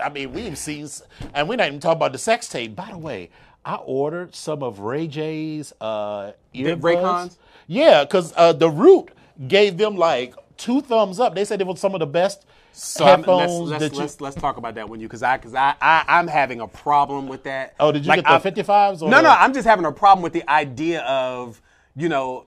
[0.00, 0.86] I mean, we've seen,
[1.32, 2.76] and we're not even talking about the sex tape.
[2.76, 3.30] By the way,
[3.64, 6.80] I ordered some of Ray J's uh, earbuds.
[6.80, 7.36] Raycons?
[7.66, 9.12] Yeah, because uh, the Root
[9.48, 11.34] gave them like two thumbs up.
[11.34, 14.36] They said it was some of the best So I'm- headphones let's, let's, let's, let's
[14.36, 17.42] talk about that one, you, because I, because I, I, I'm having a problem with
[17.44, 17.74] that.
[17.80, 19.02] oh, did you Like, get the 55s?
[19.02, 21.60] Or No, no, I'm just having a problem with the idea of,
[21.96, 22.46] you know,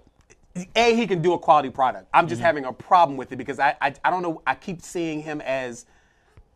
[0.75, 2.07] a he can do a quality product.
[2.13, 2.29] I'm Mm-hmm.
[2.29, 4.41] just having a problem with it because I, I, I don't know.
[4.47, 5.85] I keep seeing him as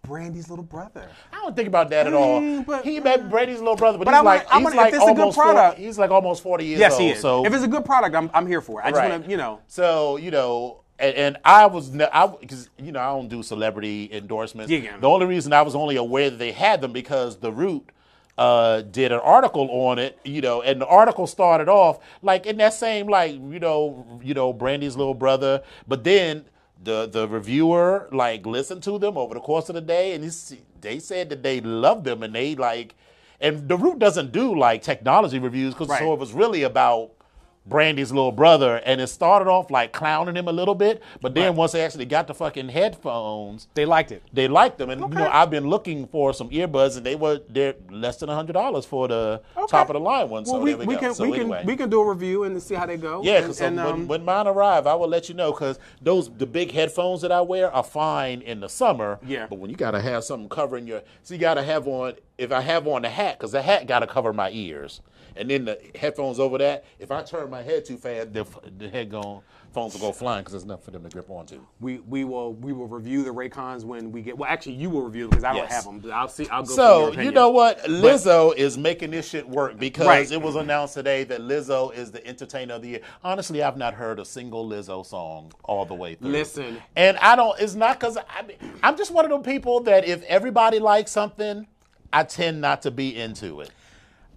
[0.04, 1.08] Brandy's little brother.
[1.32, 2.40] I don't think about that at all.
[2.42, 4.62] Mm, but- he may be Brandy's little brother, but, But he's I'm like like- I'm
[4.62, 6.94] he's gonna- if it's a good almost four- product- he's like almost forty years Yes,
[6.94, 7.02] old.
[7.02, 7.20] he is.
[7.20, 8.86] So if it's a good product, I'm, I'm here for it.
[8.86, 9.12] I just Right.
[9.12, 9.60] want to, you know.
[9.68, 14.10] So you know, and, and I was I because you know I don't do celebrity
[14.12, 14.72] endorsements.
[14.72, 14.98] Yeah, yeah.
[15.00, 17.90] The only reason I was only aware that they had them because the Root
[18.38, 20.18] uh, did an article on it.
[20.24, 24.34] You know, and the article started off like in that same like you know you
[24.34, 26.46] know Brandy's little brother, but then.
[26.82, 30.56] The, the reviewer like listened to them over the course of the day and he's,
[30.80, 32.96] they said that they loved them and they like
[33.42, 36.00] and the root doesn't do like technology reviews because Right.
[36.00, 37.12] so it was really about
[37.69, 41.55] Brandy's little brother, and it started off like clowning him a little bit, but then
[41.55, 44.23] once they actually got the fucking headphones, They liked it.
[44.34, 44.89] they liked them.
[44.89, 48.29] And you know, I've been looking for some earbuds, and they were they're less than
[48.29, 50.47] hundred dollars for the top of the line ones.
[50.49, 51.60] Well, so we, we, we can so we anyway.
[51.60, 53.21] can we can do a review and see how they go.
[53.23, 55.51] Yeah, because and, when, um, when mine arrive, I will let you know.
[55.51, 59.19] Because those the big headphones that I wear are fine in the summer.
[59.25, 59.47] Yeah.
[59.49, 62.13] But when you gotta have something covering your, so you gotta have on.
[62.38, 65.01] If I have on the hat, because the hat gotta cover my ears,
[65.36, 66.86] and then the headphones over that.
[67.00, 68.46] If I turn my head too fast, the,
[68.78, 69.44] the headphones
[69.76, 71.62] will go flying because there's nothing for them to grip onto.
[71.80, 74.38] we we will we will review the Raycons when we get.
[74.38, 76.02] Well, actually, you will review them because I don't have them.
[76.13, 76.48] I'll see.
[76.50, 76.74] I'll go.
[76.74, 80.32] So you know what, Lizzo is making this shit work because Right.
[80.32, 83.02] it was announced today that Lizzo is the entertainer of the year.
[83.24, 86.32] Honestly, I've not heard a single Lizzo song all the way through.
[86.32, 86.82] Listen.
[86.96, 87.60] and I don't.
[87.60, 88.44] It's not because I.
[88.84, 91.68] I'm just one of those people that if everybody likes something,
[92.12, 93.70] I tend not to be into it.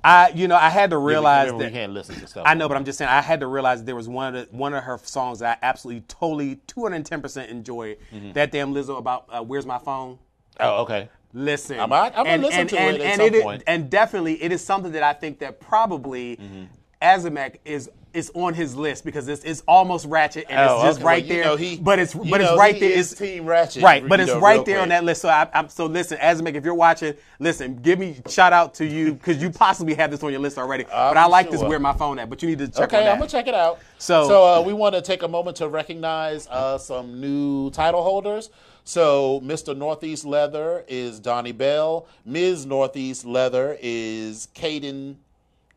[0.04, 2.44] I you know I had to realize Remember, that we can't listen to stuff.
[2.46, 4.50] I know, but I'm just saying I had to realize that there was one of
[4.50, 7.96] the, one of her songs that I absolutely, totally, 210 percent enjoy.
[8.12, 8.32] Mm-hmm.
[8.32, 10.18] That damn Lizzo about uh, "Where's My Phone."
[10.60, 11.08] Oh, okay.
[11.34, 13.42] Listen, I'm- I'm gonna and, listen and, to and, it at and some it is-
[13.42, 13.62] point.
[13.66, 16.64] and definitely, it is something that I think that probably Mm-hmm.
[17.00, 20.98] Azamek is is on his list because it's, it's almost ratchet and Oh, it's just
[20.98, 21.06] okay.
[21.06, 21.44] right Well, there.
[21.44, 22.90] know, he- but it's but it's right he there.
[22.90, 24.06] is It's Team Ratchet, right?
[24.06, 25.22] But it's know, right there on that list.
[25.22, 28.86] So I, I'm so listen, Azamek, if you're watching, listen, give me shout out to
[28.86, 30.84] you because you possibly have this on your list already.
[30.84, 32.28] but I like this where my phone at.
[32.28, 33.08] But you need to check Okay.
[33.08, 33.78] I'm gonna check it out.
[33.98, 38.02] So- so uh, we want to take a moment to recognize uh, some new title
[38.02, 38.50] holders.
[38.84, 39.76] So, Mr.
[39.76, 42.08] Northeast Leather is Donnie Bell.
[42.24, 42.66] Ms.
[42.66, 45.14] Northeast Leather is Caden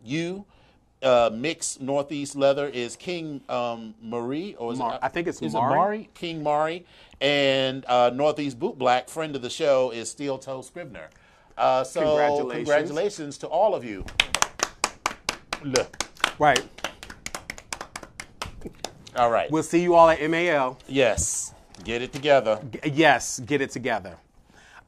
[0.03, 0.43] Yu.
[1.05, 5.39] Uh, Mix Northeast Leather is King um, Marie, or is Mar- it, I think it's
[5.39, 5.71] is Mari.
[5.71, 6.09] It Mari?
[6.15, 6.85] King Mari,
[7.21, 11.09] and uh, Northeast Boot Black, friend of the show, is Steel Toe Scribner.
[11.57, 12.53] Uh, so, Congratulations.
[12.55, 14.03] congratulations to all of you.
[15.63, 16.03] Look,
[16.39, 16.63] right.
[19.15, 19.49] all right.
[19.51, 20.79] We'll see you all at MAL.
[20.87, 21.53] Yes.
[21.83, 22.59] Get it together.
[22.83, 24.17] Yes, get it together.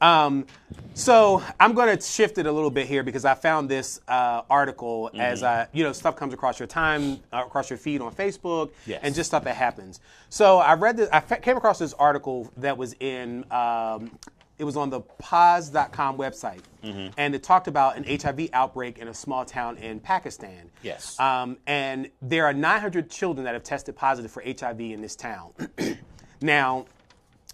[0.00, 0.46] Um,
[0.94, 4.42] so I'm going to shift it a little bit here because I found this uh,
[4.48, 8.12] article as I, you know, stuff comes across your time, uh, across your feed on
[8.14, 9.00] Facebook, Yes.
[9.02, 10.00] and just stuff that happens.
[10.28, 14.10] So I read this, I fa- came across this article that was in, um,
[14.58, 19.14] it was on the POZ.com website, and it talked about an HIV outbreak in a
[19.14, 20.70] small town in Pakistan.
[20.82, 21.18] Yes.
[21.20, 25.52] Um, and there are 900 children that have tested positive for HIV in this town.
[26.40, 26.86] now,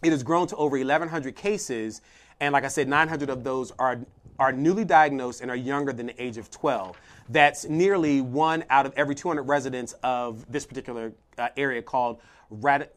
[0.02, 2.00] it has grown to over 1,100 cases,
[2.40, 4.00] and like I said, 900 of those are
[4.38, 6.96] are newly diagnosed and are younger than the age of 12.
[7.28, 12.20] That's nearly one out of every 200 residents of this particular uh, area called
[12.50, 12.92] Rat-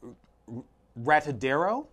[1.00, 1.88] Ratodero.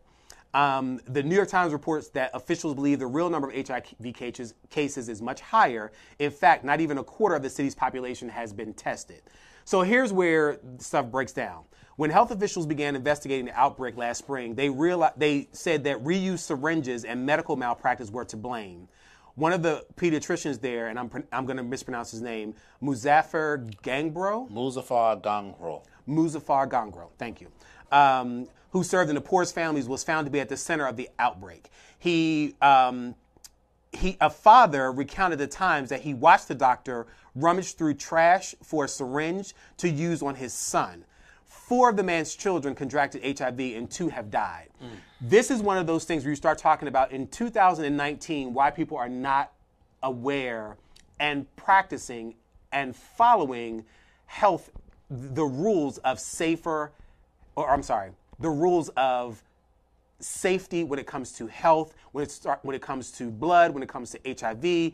[0.54, 4.54] Um, the New York Times reports that officials believe the real number of HIV cases,
[4.70, 5.90] cases is much higher.
[6.20, 9.22] In fact, not even a quarter of the city's population has been tested.
[9.64, 11.64] So here's where stuff breaks down.
[11.96, 16.40] When health officials began investigating the outbreak last spring, they realized they said that reused
[16.40, 18.88] syringes and medical malpractice were to blame.
[19.36, 24.50] One of the pediatricians there, and I'm, I'm going to mispronounce his name, Muzaffar Gangbro,
[24.50, 25.82] Muzaffar Ghanghro.
[26.08, 27.48] Muzaffar Ghanghro, thank you,
[27.90, 30.96] um, who served in the poorest families, was found to be at the center of
[30.96, 31.70] the outbreak.
[31.98, 33.14] He, um,
[33.92, 38.84] he, a father recounted the times that he watched the doctor rummage through trash for
[38.84, 41.04] a syringe to use on his son.
[41.74, 44.68] Four of the man's children contracted HIV and two have died.
[45.20, 48.96] This is one of those things where you start talking about in 2019 why people
[48.96, 49.50] are not
[50.00, 50.76] aware
[51.18, 52.36] and practicing
[52.70, 53.84] and following
[54.26, 54.70] health,
[55.10, 56.92] the rules of safer,
[57.56, 59.42] or I'm sorry, the rules of
[60.20, 63.82] safety when it comes to health, when it start, when it comes to blood, when
[63.82, 64.92] it comes to HIV.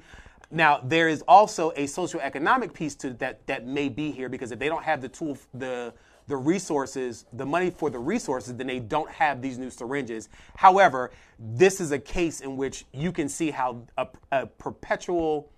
[0.51, 4.59] Now there is also a socioeconomic piece to that that may be here because if
[4.59, 5.93] they don't have the tool, the
[6.31, 10.29] the resources, the money for the resources, then they don't have these new syringes.
[10.57, 15.51] However, this is a case in which you can see how a, a perpetual,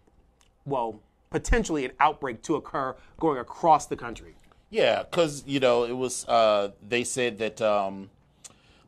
[0.64, 0.98] well,
[1.30, 4.34] potentially an outbreak to occur going across the country.
[4.70, 6.26] Yeah, because you know it was.
[6.26, 8.08] Uh, they said that um,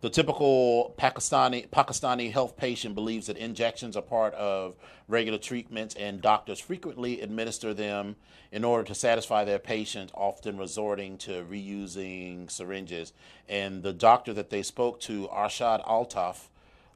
[0.04, 4.76] The typical Pakistani Pakistani health patient believes that injections are part of
[5.08, 8.16] regular treatments, and doctors frequently administer them
[8.52, 13.14] in order to satisfy their patients, often resorting to reusing syringes.
[13.48, 16.48] And the doctor that they spoke to, Arshad Altaf,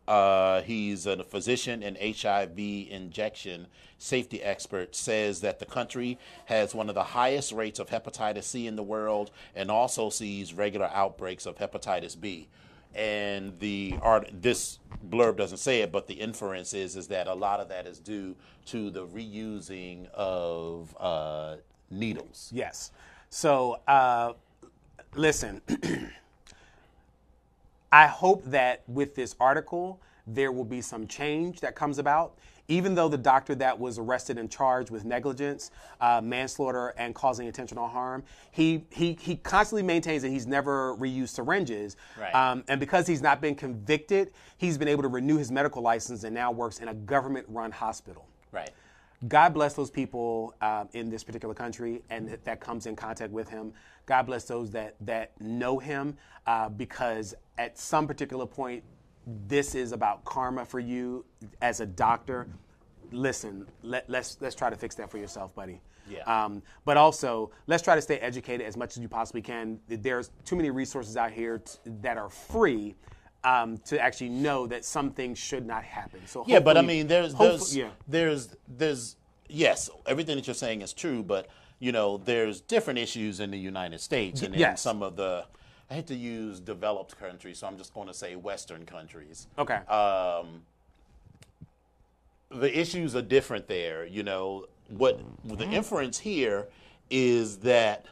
[0.06, 6.90] uh, he's a physician and HIV injection safety expert, says that the country has one
[6.90, 11.46] of the highest rates of hepatitis C in the world and also sees regular outbreaks
[11.46, 12.48] of hepatitis B.
[12.98, 17.34] And the art, this blurb doesn't say it, but the inference is is that a
[17.34, 18.34] lot of that is due
[18.66, 21.56] to the reusing of uh,
[21.90, 22.50] needles.
[22.52, 22.90] Yes.
[23.30, 24.32] So, uh,
[25.14, 25.62] listen,
[27.92, 32.36] I hope that with this article, there will be some change that comes about.
[32.68, 37.46] Even though the doctor that was arrested and charged with negligence, uh, manslaughter, and causing
[37.46, 41.96] intentional harm, he, he, he constantly maintains that he's never reused syringes.
[42.20, 42.34] Right.
[42.34, 46.24] Um, and because he's not been convicted, he's been able to renew his medical license
[46.24, 48.26] and now works in a government run hospital.
[48.52, 48.70] Right.
[49.26, 53.32] God bless those people um, in this particular country and that, that comes in contact
[53.32, 53.72] with him.
[54.06, 56.16] God bless those that that know him
[56.46, 58.84] uh, because at some particular point,
[59.46, 61.24] this is about karma for you
[61.60, 62.48] as a doctor.
[63.10, 65.80] Listen, let, let's let's try to fix that for yourself, buddy.
[66.10, 66.22] Yeah.
[66.22, 69.78] Um, but also, let's try to stay educated as much as you possibly can.
[69.88, 72.94] There's too many resources out here t- that are free.
[73.44, 76.20] Um, to actually know that some things should not happen.
[76.26, 77.90] So Yeah, but I mean, there's there's yeah.
[78.08, 79.14] there's there's
[79.48, 81.48] yes, everything that you're saying is true, but
[81.78, 85.44] you know, there's different issues in the United States and in some of the.
[85.90, 89.46] I hate to use developed countries, so I'm just going to say Western countries.
[89.58, 89.76] Okay.
[89.86, 90.62] Um,
[92.50, 94.04] the issues are different there.
[94.06, 96.68] You know, what the inference here
[97.10, 98.06] is that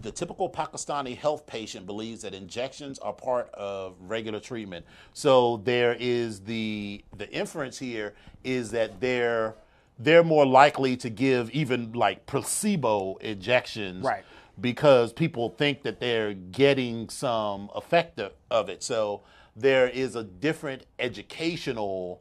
[0.00, 4.84] the typical Pakistani health patient believes that injections are part of regular treatment.
[5.12, 8.14] So there is the the inference here
[8.44, 9.54] is that they're
[9.98, 14.24] they're more likely to give even like placebo injections Right.
[14.60, 18.82] Because people think that they're getting some effect of- it.
[18.82, 19.22] So
[19.54, 22.20] there is a different educational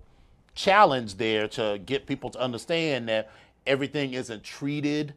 [0.56, 3.30] challenge there to get people to understand that
[3.66, 5.14] everything isn't treated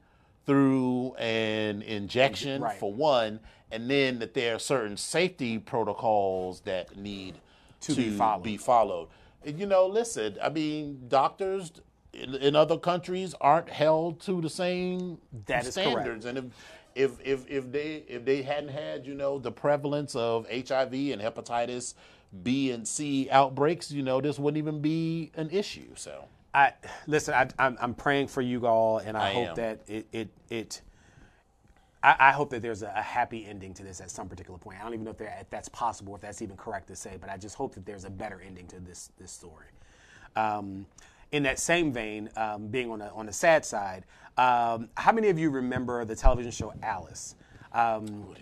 [0.47, 2.79] through an injection Right.
[2.79, 3.41] for one,
[3.71, 7.37] and then that there are certain safety protocols that need
[7.83, 8.43] To be followed.
[8.43, 9.09] be followed.
[9.45, 11.73] You know, listen, I mean, doctors
[12.13, 16.45] in, in other countries aren't held to the same That standards, and if,
[16.95, 21.21] if if if they if they hadn't had you know the prevalence of HIV and
[21.21, 21.95] hepatitis
[22.43, 25.95] B and C outbreaks, you know, this wouldn't even be an issue.
[25.97, 26.25] So
[26.55, 26.73] I
[27.07, 27.35] listen.
[27.35, 29.55] I, I'm, I'm praying for you all, and I, I hope am.
[29.57, 30.81] that it it it.
[32.03, 34.79] I, I hope that there's a, a happy ending to this at some particular point.
[34.81, 37.29] I don't even know if, if that's possible, if that's even correct to say, but
[37.29, 39.67] I just hope that there's a better ending to this this story.
[40.37, 40.87] Um,
[41.33, 44.05] in that same vein, um, being on a, on the sad side,
[44.41, 47.35] um, how many of you remember the television show Alice?
[47.73, 48.35] Um,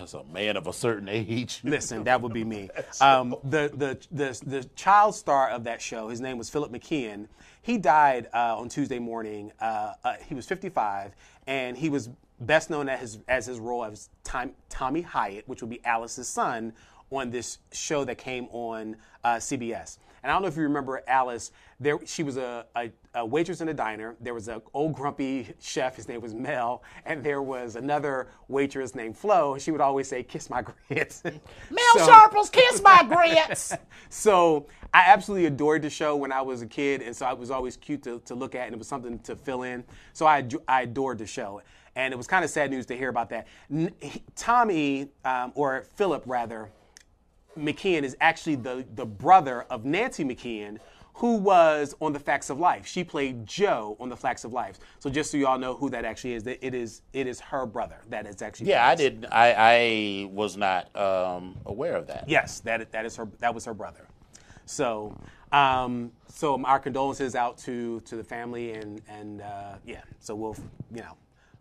[0.00, 2.70] as a man of a certain age, Listen, that would be me.
[3.00, 7.26] Um, the, the the the child star of that show, his name was Philip McKeon.
[7.62, 9.50] He died uh, on Tuesday morning.
[9.60, 11.12] Uh, uh, he was 55,
[11.48, 12.08] and he was
[12.40, 16.28] best known as his, as his role as Tom, Tommy Hyatt, which would be Alice's
[16.28, 16.72] son,
[17.10, 19.98] on this show that came on uh, CBS.
[20.28, 21.52] And I don't know if you remember Alice.
[21.80, 24.14] There, she was a, a, a waitress in a diner.
[24.20, 25.96] There was an old grumpy chef.
[25.96, 29.54] His name was Mel, and there was another waitress named Flo.
[29.54, 31.38] And she would always say, "Kiss my grits." Mel
[31.94, 33.72] So- Sharples, kiss my grits.
[34.10, 37.50] so I absolutely adored the show when I was a kid, and so it was
[37.50, 39.82] always cute to, to look at, and it was something to fill in.
[40.12, 41.62] So I, I adored the show,
[41.96, 43.46] and it was kind of sad news to hear about that.
[43.72, 43.94] N-
[44.36, 46.68] Tommy, um, or Philip rather,
[47.58, 50.78] McKeon is actually the, the brother of Nancy McKeon,
[51.14, 52.86] who was on The Facts of Life.
[52.86, 54.78] She played Jo on The Facts of Life.
[55.00, 57.40] So just so you all know who that actually is, that it is it is
[57.40, 58.68] her brother that is actually.
[58.68, 59.26] yeah, I didn't.
[59.26, 62.28] I I was not um, aware of that.
[62.28, 63.28] Yes, that that is her.
[63.40, 64.06] That was her brother.
[64.64, 65.16] So,
[65.50, 70.02] um, so our condolences out to to the family and and uh, yeah.
[70.20, 70.56] So we'll
[70.94, 71.16] you know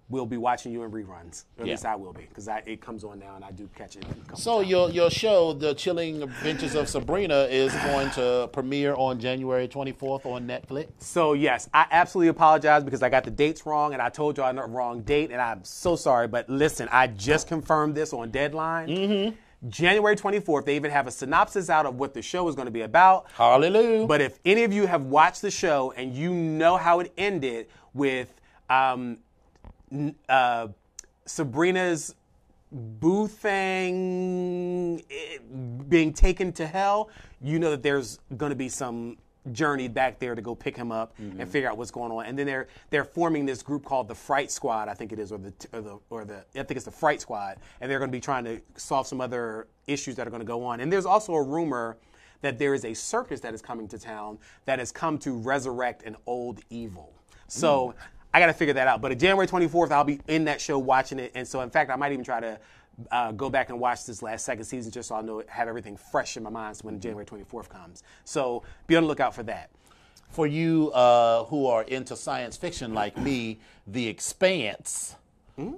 [0.10, 1.44] we'll be watching you in reruns.
[1.58, 1.74] Or at Yeah.
[1.74, 4.06] least I will be because it comes on now and I do catch it.
[4.36, 9.68] So your your show, The Chilling Adventures of Sabrina, is going to premiere on January
[9.68, 10.88] 24th on Netflix.
[11.00, 14.44] So yes, I absolutely apologize because I got the dates wrong and I told you
[14.44, 16.28] I the wrong date and I'm so sorry.
[16.28, 18.88] But listen, I just confirmed this on Deadline.
[18.88, 19.36] Mm-hmm.
[19.70, 22.72] January 24th, they even have a synopsis out of what the show is going to
[22.72, 23.26] be about.
[23.34, 24.06] Hallelujah.
[24.06, 27.68] But if any of you have watched the show and you know how it ended
[27.94, 28.32] with
[28.70, 29.18] um,
[30.30, 30.68] uh,
[31.26, 32.16] Sabrina's
[32.70, 35.38] Boo thing eh,
[35.88, 37.10] being taken to hell,
[37.42, 39.18] you know that there's going to be some
[39.54, 41.40] journey back there to go pick him up Mm-hmm.
[41.40, 42.26] and figure out what's going on.
[42.26, 45.32] And then they're they're forming this group called the Fright Squad, I think it is,
[45.32, 48.12] or the or the or the I think it's the Fright Squad, and they're going
[48.12, 50.82] to be trying to solve some other issues that are going to go on.
[50.82, 51.96] And there's also a rumor
[52.42, 56.04] that there is a circus that is coming to town that has come to resurrect
[56.04, 57.14] an old evil.
[57.48, 57.96] So
[58.34, 59.02] I got to figure that out.
[59.02, 61.32] But January 24th, I'll be in that show watching it.
[61.36, 62.60] And so, in fact, I might even try to
[63.12, 65.98] uh, go back and watch this last second season just so I know have everything
[65.98, 68.04] fresh in my mind when January 24th comes.
[68.26, 69.70] So be on the lookout for that.
[70.30, 75.16] For you uh, who are into science fiction like me, The Expanse.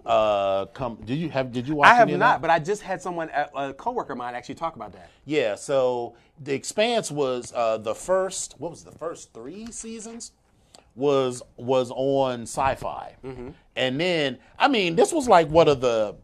[0.06, 0.98] Uh, come.
[1.06, 1.54] Did you have?
[1.54, 1.88] Did you watch?
[1.88, 4.76] I have not, but I just had someone, a, a coworker of mine, actually talk
[4.76, 5.10] about that.
[5.24, 8.56] Yeah, so The Expanse was uh, the first.
[8.58, 10.34] What was the first three seasons?
[11.00, 13.16] Was was on Sci-Fi,
[13.76, 16.16] and then I mean, this was like one of the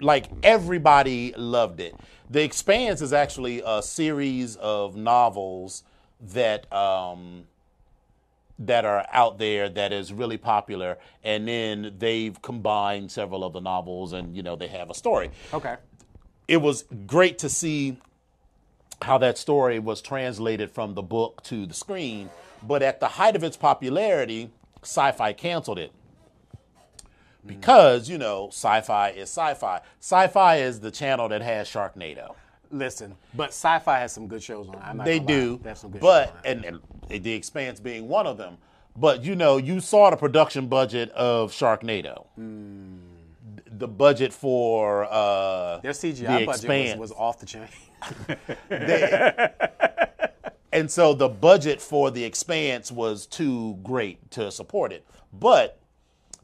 [0.00, 1.94] like everybody loved it.
[2.28, 5.84] The Expanse is actually a series of novels
[6.20, 7.44] that um,
[8.58, 13.60] that are out there that is really popular, and then they've combined several of the
[13.60, 15.76] novels, and you know they have a story Okay.
[16.48, 17.96] it was great to see
[19.02, 22.30] how that story was translated from the book to the screen.
[22.66, 24.50] But at the height of its popularity,
[24.82, 25.92] sci fi canceled it.
[27.46, 29.80] Because, you know, sci fi is sci fi.
[30.00, 32.34] Sci fi is the channel that has Sharknado.
[32.70, 34.80] Listen, but sci-fi has some good shows on it.
[34.82, 35.60] I'm not They do.
[35.62, 36.64] They have some good But, shows on it.
[36.66, 38.56] and, and The Expanse being one of them.
[38.96, 42.24] But, you know, you saw the production budget of Sharknado.
[42.34, 42.96] Hmm.
[43.70, 46.98] The budget for uh, their CGI The budget was, Expanse.
[46.98, 47.68] was off the chain.
[50.74, 55.06] And so the budget for the expanse was too great to support it.
[55.32, 55.80] But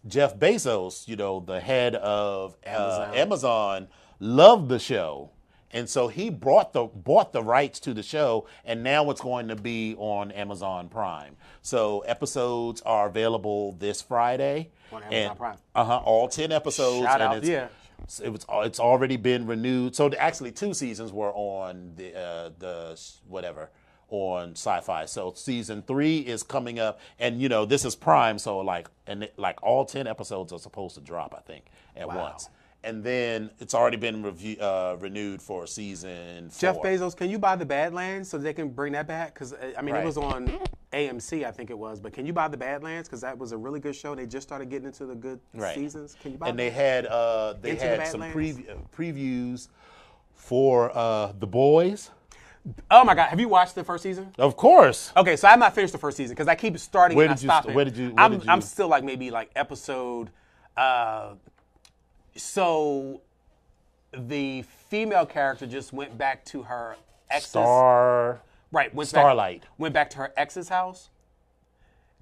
[0.06, 3.16] Jeff Bezos, you know, the head of Amazon, Amazon.
[3.16, 3.88] Amazon
[4.20, 5.30] loved the show.
[5.72, 9.48] And so he brought the bought the rights to the show, and now it's going
[9.48, 11.36] to be on Amazon Prime.
[11.62, 14.70] So episodes are available this Friday.
[14.92, 15.56] On Amazon and, Prime.
[15.74, 15.96] Uh huh.
[15.98, 17.04] All ten episodes.
[17.04, 17.68] Shout and out, it's, yeah.
[18.20, 18.44] It was.
[18.66, 19.94] It's already been renewed.
[19.94, 23.70] So actually, two seasons were on the uh, the whatever
[24.10, 25.06] on Sci-Fi.
[25.06, 29.24] So season three is coming up, and you know this is Prime, so like and
[29.24, 32.30] it, like all ten episodes are supposed to drop, I think, at Wow.
[32.30, 32.48] once.
[32.82, 36.60] And then it's already been review, uh, renewed for season four.
[36.60, 39.34] Jeff Bezos, can you buy the Badlands so they can bring that back?
[39.34, 40.02] Because I mean, Right.
[40.02, 40.50] it was on
[40.94, 42.00] AMC, I think it was.
[42.00, 43.06] But can you buy the Badlands?
[43.06, 44.14] Because that was a really good show.
[44.14, 45.74] They just started getting into the good Right.
[45.74, 46.16] seasons.
[46.22, 46.48] Can you buy?
[46.48, 46.62] and that?
[46.62, 48.58] they had uh, they Into the had some Badlands?
[48.58, 49.68] preview, previews
[50.34, 52.10] for uh, the boys.
[52.90, 54.32] Oh my God, have you watched the first season?
[54.38, 55.12] Of course.
[55.16, 57.34] Okay, so I'm not finished the first season because I keep starting Where and I
[57.36, 57.76] did you stop st- it.
[57.76, 60.30] where did you- where I'm, did you- I'm still like maybe like episode.
[60.76, 61.34] Uh,
[62.36, 63.22] so
[64.16, 66.96] the female character just went back to her
[67.30, 68.40] ex's Star.
[68.72, 69.62] right went Starlight.
[69.62, 71.10] back, went back to her ex's house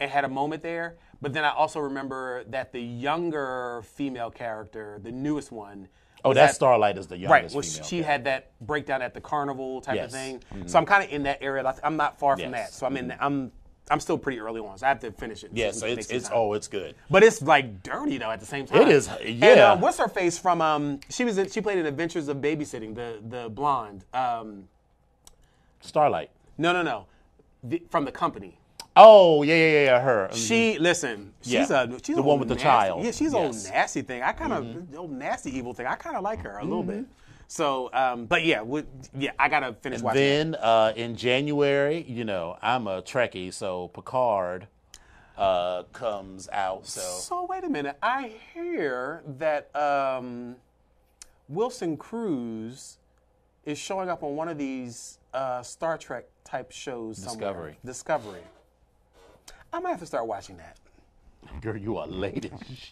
[0.00, 0.96] and had a moment there.
[1.20, 5.88] But then I also remember that the younger female character, the newest one.
[6.28, 7.86] Oh, was that Starlight is the youngest Right, well, female.
[7.86, 10.06] she had that breakdown at the carnival type Yes.
[10.06, 10.42] of thing.
[10.54, 10.68] Mhm.
[10.70, 11.74] So I'm kind of in that area.
[11.82, 12.72] I'm not far from that.
[12.72, 13.14] So I'm in.
[13.20, 13.52] I'm
[13.90, 14.76] I'm still pretty early on.
[14.76, 15.50] So I have to finish it.
[15.54, 16.94] yeah, So it's it's oh, it's good.
[17.10, 18.82] But it's like dirty though at the same time.
[18.82, 19.72] It is, And, yeah.
[19.72, 20.60] uh, what's her face from?
[20.60, 22.94] Um, she was in, she played in Adventures of Babysitting.
[22.94, 24.04] The the blonde.
[24.12, 24.68] Um,
[25.80, 26.30] Starlight.
[26.58, 27.06] no no no,
[27.62, 28.58] the, from the company.
[29.00, 30.28] Oh yeah yeah yeah, yeah her.
[30.32, 31.32] She listen.
[31.42, 31.84] She's Yeah.
[31.84, 33.04] a she's The a one with the child.
[33.04, 33.34] Yeah, she's Yes.
[33.34, 33.36] Mm-hmm.
[33.36, 34.22] old nasty thing.
[34.22, 35.86] I kind of old nasty evil thing.
[35.86, 37.04] I kind of like her a little bit.
[37.50, 38.82] So, um, but yeah, we,
[39.16, 40.20] yeah, I gotta finish watching.
[40.20, 44.66] Then uh, in January, you know, I'm a Trekkie, so Picard
[45.38, 46.86] uh, comes out.
[46.86, 47.96] So So wait a minute.
[48.02, 50.56] I hear that um,
[51.48, 52.98] Wilson Cruz
[53.64, 57.76] is showing up on one of these uh, Star Trek type shows somewhere.
[57.84, 58.42] Discovery.
[59.72, 60.76] I might have to start watching that.
[61.60, 62.50] girl, you are late.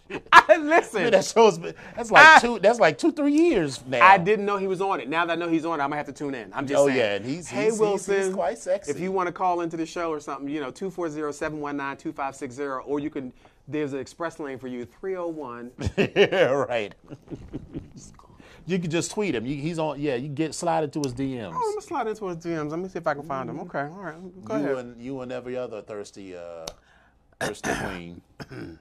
[0.32, 1.10] I listen.
[1.10, 2.38] that show's been, that's like Ah.
[2.40, 4.04] two that's like two three years now.
[4.06, 5.08] I didn't know he was on it.
[5.08, 6.52] Now that I know he's on it, I'm gonna have to tune in.
[6.54, 6.98] I'm just Oh, saying.
[6.98, 8.90] yeah, and he's- hey he's- he's- Wilson, he's quite sexy.
[8.90, 13.10] If you want to call into the show or something, you know, 240-719-2560, or you
[13.10, 13.32] can.
[13.68, 15.72] There's an express lane for you, 301.
[15.96, 16.94] yeah, right.
[18.66, 19.46] you can just tweet him.
[19.46, 20.00] You, he's on.
[20.00, 21.52] Yeah, you get slide into his DMs.
[21.54, 22.70] Oh, I'm gonna slide into his DMs.
[22.70, 23.60] Let me see if I can find him.
[23.60, 24.76] Okay, all right, go you ahead.
[24.78, 26.66] and you and every other thirsty uh,
[27.40, 27.70] thirsty
[28.48, 28.78] queen.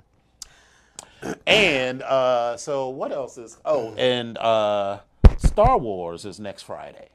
[1.47, 3.57] and uh, so what else is?
[3.65, 4.99] Oh, and uh,
[5.37, 7.09] Star Wars is next Friday.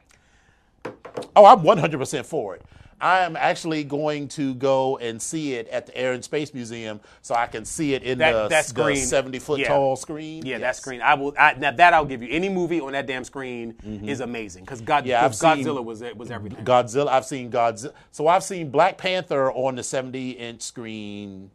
[1.37, 2.63] Oh, I'm 100 percent for it.
[3.01, 7.01] I am actually going to go and see it at the Air and Space Museum,
[7.23, 9.69] so I can see it in That- the, that the seventy foot Yeah.
[9.69, 10.45] tall screen.
[10.45, 11.01] Yeah, that screen.
[11.01, 11.35] I will.
[11.39, 12.29] I, now that I'll give you.
[12.31, 13.75] Any movie on that damn screen
[14.05, 15.09] is amazing because God, Mm-hmm.
[15.11, 16.65] Yeah, I've 'cause seen- Godzilla was it was everything.
[16.65, 17.09] Godzilla.
[17.09, 17.93] I've seen Godzilla.
[18.13, 21.51] So I've seen Black Panther on the seventy inch screen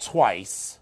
[0.00, 0.78] twice.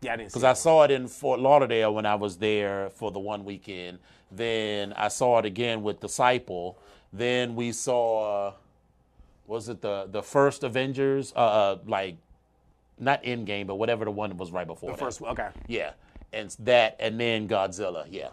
[0.00, 3.10] yeah, I didn't Because I saw it in Fort Lauderdale when I was there for
[3.10, 3.98] the one weekend.
[4.30, 6.76] Then I saw it again with Disciple.
[7.12, 8.52] Then we saw,
[9.46, 11.32] was it the the first Avengers?
[11.34, 12.16] Uh, uh like
[12.98, 15.04] not Endgame, but whatever the one was right before the that.
[15.04, 15.20] first.
[15.22, 15.48] Okay.
[15.66, 15.92] Yeah,
[16.32, 18.06] and that, and then Godzilla.
[18.10, 18.28] Yeah,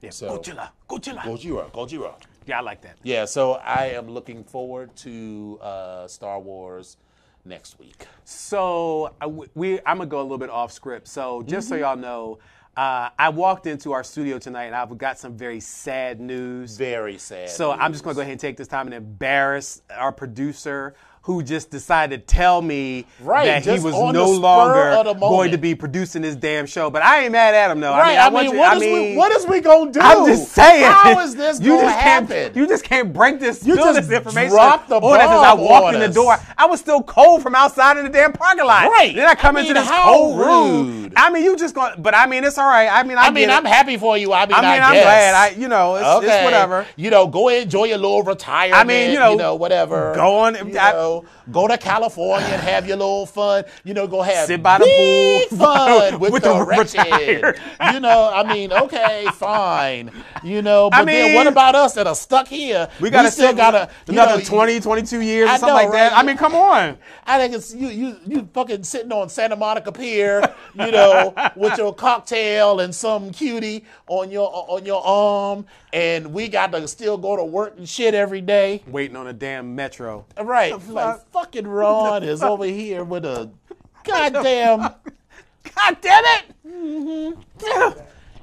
[0.00, 0.10] Yeah.
[0.10, 0.70] So- Godzilla.
[0.88, 1.18] Godzilla.
[1.22, 2.14] Gojira, Gojira.
[2.46, 2.96] Yeah, I like that.
[3.02, 6.96] Yeah, so I am looking forward to uh, Star Wars
[7.44, 8.06] next week.
[8.24, 11.08] So I w- we, I'm gonna go a little bit off script.
[11.08, 11.74] So just Mm-hmm.
[11.74, 12.38] so y'all know,
[12.76, 16.76] uh, I walked into our studio tonight and I've got some very sad news.
[16.76, 17.50] Very sad.
[17.50, 20.94] So I'm just gonna go ahead and take this time and embarrass our producer
[21.24, 25.74] who just decided to tell me Right, that he was no longer going to be
[25.74, 26.90] producing this damn show.
[26.90, 27.92] But I ain't mad at him though.
[27.92, 29.90] Right, I mean, I, want you- what I is mean, we, what is we gonna
[29.90, 30.00] do?
[30.00, 30.84] I'm just saying.
[30.84, 32.58] How is this you gonna just can't, happen?
[32.58, 33.66] You just can't break this.
[33.66, 36.36] You just this information dropped the as I walked in the door.
[36.58, 38.90] I was still cold from outside in the damn parking lot.
[38.90, 39.14] Right.
[39.14, 41.02] Then I come I into mean, this how cold room.
[41.04, 41.12] rude.
[41.16, 42.02] I mean, you just going.
[42.02, 42.88] But I mean, it's all right.
[42.88, 43.70] I mean, I, I mean, I'm it.
[43.70, 44.32] happy for you.
[44.34, 45.34] I mean, I mean, I I'm glad.
[45.34, 46.36] I, you know, it's, okay.
[46.36, 46.86] it's whatever.
[46.96, 48.78] You know, go enjoy your little retirement.
[48.78, 50.12] I mean, you know, whatever.
[50.14, 50.92] go on- You I-
[51.22, 53.64] know, go to California and have your little fun.
[53.84, 57.60] You know, go have Sit by the big pool fun with, with the, the wretched.
[57.92, 60.10] you know, I mean, okay, fine.
[60.42, 62.88] You know, but I then mean- what about us that are stuck here?
[63.00, 66.12] We got to still gotta another know, 20, 22 years or something know, like that.
[66.12, 66.98] I mean, come on.
[67.26, 70.42] I think it's you, you, you fucking sitting on Santa Monica Pier,
[70.74, 76.48] you know, with your cocktail and some cutie on your on your arm, and we
[76.48, 78.82] got to still go to work and shit every day.
[78.86, 80.26] Waiting on a damn metro.
[80.40, 81.26] Right, like fuck?
[81.32, 83.50] fucking Ron is over here with a
[84.04, 86.44] goddamn God damn it!
[86.66, 87.98] Mm-hmm.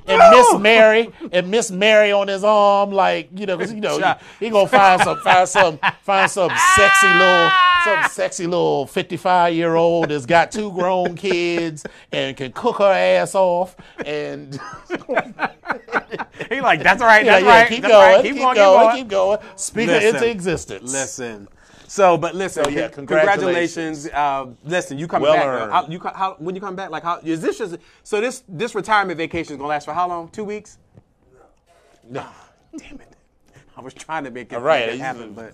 [0.08, 4.00] and Miss Mary and Miss Mary on his arm, like you know, 'cause, you know
[4.00, 7.84] Shut- he, he gonna find some find some find some sexy ah!
[7.86, 12.52] little some sexy little fifty five year old that's got two grown kids and can
[12.52, 14.60] cook her ass off and
[16.50, 17.70] He like, that's all right, that's yeah right.
[17.70, 18.24] keep that's going right.
[18.24, 19.40] keep, Keep going, going keep going.
[19.40, 20.92] keep going speak Listen, into existence.
[20.92, 21.48] Listen.
[21.92, 24.06] So, but listen, So, yeah, congratulations.
[24.06, 24.08] congratulations.
[24.08, 25.46] Uh, listen, you coming Well back?
[25.46, 25.72] earned.
[25.74, 26.90] How, you how, when you come back?
[26.90, 30.08] Like how is this just so this this retirement vacation is gonna last for how
[30.08, 30.30] long?
[30.30, 30.78] Two weeks?
[32.10, 32.26] No.
[32.78, 33.14] Damn it!
[33.76, 35.54] I was trying to make it, All right, make it you- happen, but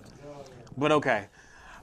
[0.76, 1.26] but okay.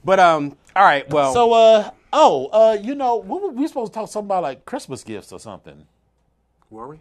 [0.02, 1.06] But um, all right.
[1.10, 4.42] Well, So uh oh uh you know what were we supposed to talk something about
[4.42, 5.86] like Christmas gifts or something
[6.70, 7.00] were we?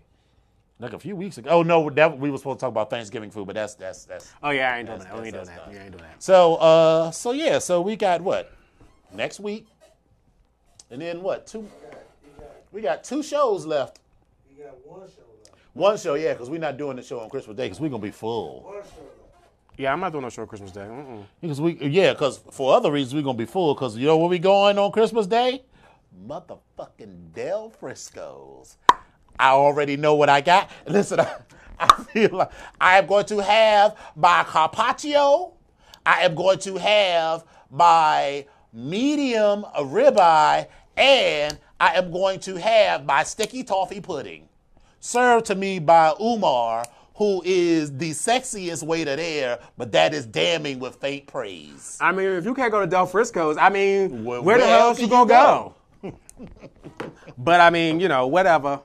[0.80, 1.50] Like a few weeks ago.
[1.50, 4.32] Oh no, that we were supposed to talk about Thanksgiving food, but that's that's that's
[4.44, 5.22] Oh yeah, I ain't doing That's- that.
[5.22, 5.56] We ain't doing that.
[5.58, 6.24] that's We ain't doing that.
[6.24, 8.52] So, uh, so yeah, so we got what
[9.14, 9.68] next week,
[10.92, 11.68] and then what two?
[12.72, 14.00] We got two shows left.
[14.56, 15.56] You got one show left.
[15.74, 18.02] One show, yeah, because we're not doing the show on Christmas Day because we're gonna
[18.04, 18.64] be full.
[18.64, 18.90] One show.
[19.78, 20.82] Yeah, I'm not doing no show on Christmas Day.
[20.82, 21.26] Mm-mm.
[21.42, 23.74] Because we, yeah, because for other reasons we're gonna be full.
[23.76, 25.64] Because you know where we going on Christmas Day?
[26.28, 28.78] Motherfucking Del Frisco's.
[29.40, 30.70] I already know what I got.
[30.88, 31.36] Listen, I,
[31.80, 35.54] I feel like I am going to have my carpaccio.
[36.06, 43.24] I am going to have my medium ribeye, and I am going to have my
[43.24, 44.48] sticky toffee pudding
[45.06, 46.84] served to me by Umar,
[47.16, 51.98] who is the sexiest waiter there, but that is damning with faint praise.
[52.02, 54.70] I mean, if you can't go to Del Frisco's, I mean, Well, where the where
[54.70, 55.74] hell else else you gonna
[56.04, 56.14] you go?
[57.38, 58.82] but I mean, you know, whatever.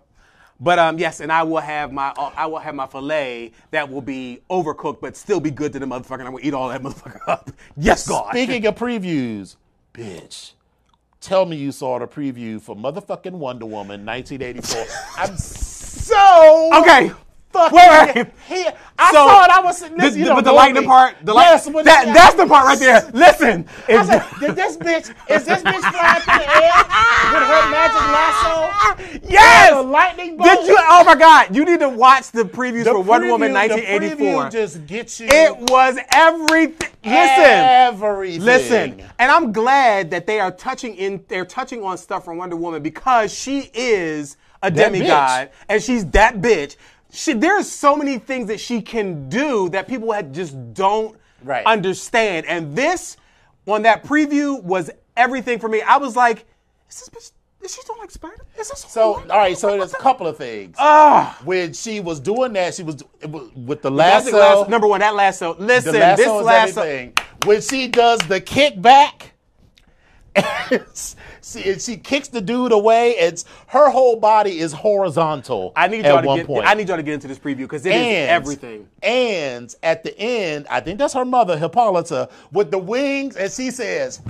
[0.61, 3.91] But um, yes, and I will have my uh, I will have my fillet that
[3.91, 6.21] will be overcooked, but still be good to the motherfucker.
[6.21, 7.51] And I'm gonna eat all that motherfucker up.
[7.77, 8.31] Yes, God.
[8.31, 9.57] Speaking of previews,
[9.95, 10.53] bitch,
[11.21, 14.87] tell me you saw the preview for motherfucking Wonder Woman 1984.
[15.17, 17.13] I'm so Okay.
[17.53, 18.73] Fucking here.
[18.99, 19.51] I So, saw it.
[19.51, 20.87] I was sitting This, you know, but the lightning me.
[20.89, 23.11] part, the light, yes, that, they- that's the part right there.
[23.15, 26.73] Listen, I said, did this bitch, is this bitch flying through the air
[27.33, 29.29] with her magic lasso?
[29.29, 29.75] yes.
[29.75, 30.49] The lightning bolt?
[30.51, 30.77] Did you?
[30.79, 31.55] Oh my God!
[31.57, 35.19] You need to watch the previews The for Wonder Woman preview- the preview just gets
[35.21, 36.89] you It was everything.
[37.03, 38.43] Listen, everything.
[38.45, 41.25] listen, and I'm glad that they are touching in.
[41.29, 46.05] They're touching on stuff from Wonder Woman because she is a That demigod and she's
[46.11, 46.77] that bitch.
[47.13, 51.65] She, there's so many things that she can do that people had just don't Right.
[51.67, 52.47] understand.
[52.47, 53.17] And this
[53.67, 55.81] on that preview was everything for me.
[55.83, 56.45] I was like,
[56.89, 57.33] is this bitch?
[57.65, 58.43] Is she still like Spider?
[58.59, 60.77] Is this So, all right, so there's a couple of things.
[60.79, 61.39] Ah.
[61.45, 63.03] when she was doing that, she was
[63.55, 64.35] with the lasso.
[64.37, 64.65] lasso.
[64.71, 65.57] Number one, that lasso.
[65.59, 66.81] Listen, lasso this is lasso.
[66.83, 67.13] everything.
[67.45, 69.33] when she does the kickback.
[71.43, 73.11] She, she kicks the dude away.
[73.13, 75.73] It's her whole body is horizontal.
[75.77, 76.47] I need y'all to get.
[76.47, 76.67] point.
[76.67, 78.89] I need y'all to get into this preview because it is and everything.
[79.03, 83.71] And at the end, I think that's her mother, Hippolyta, with the wings, and she
[83.71, 84.21] says,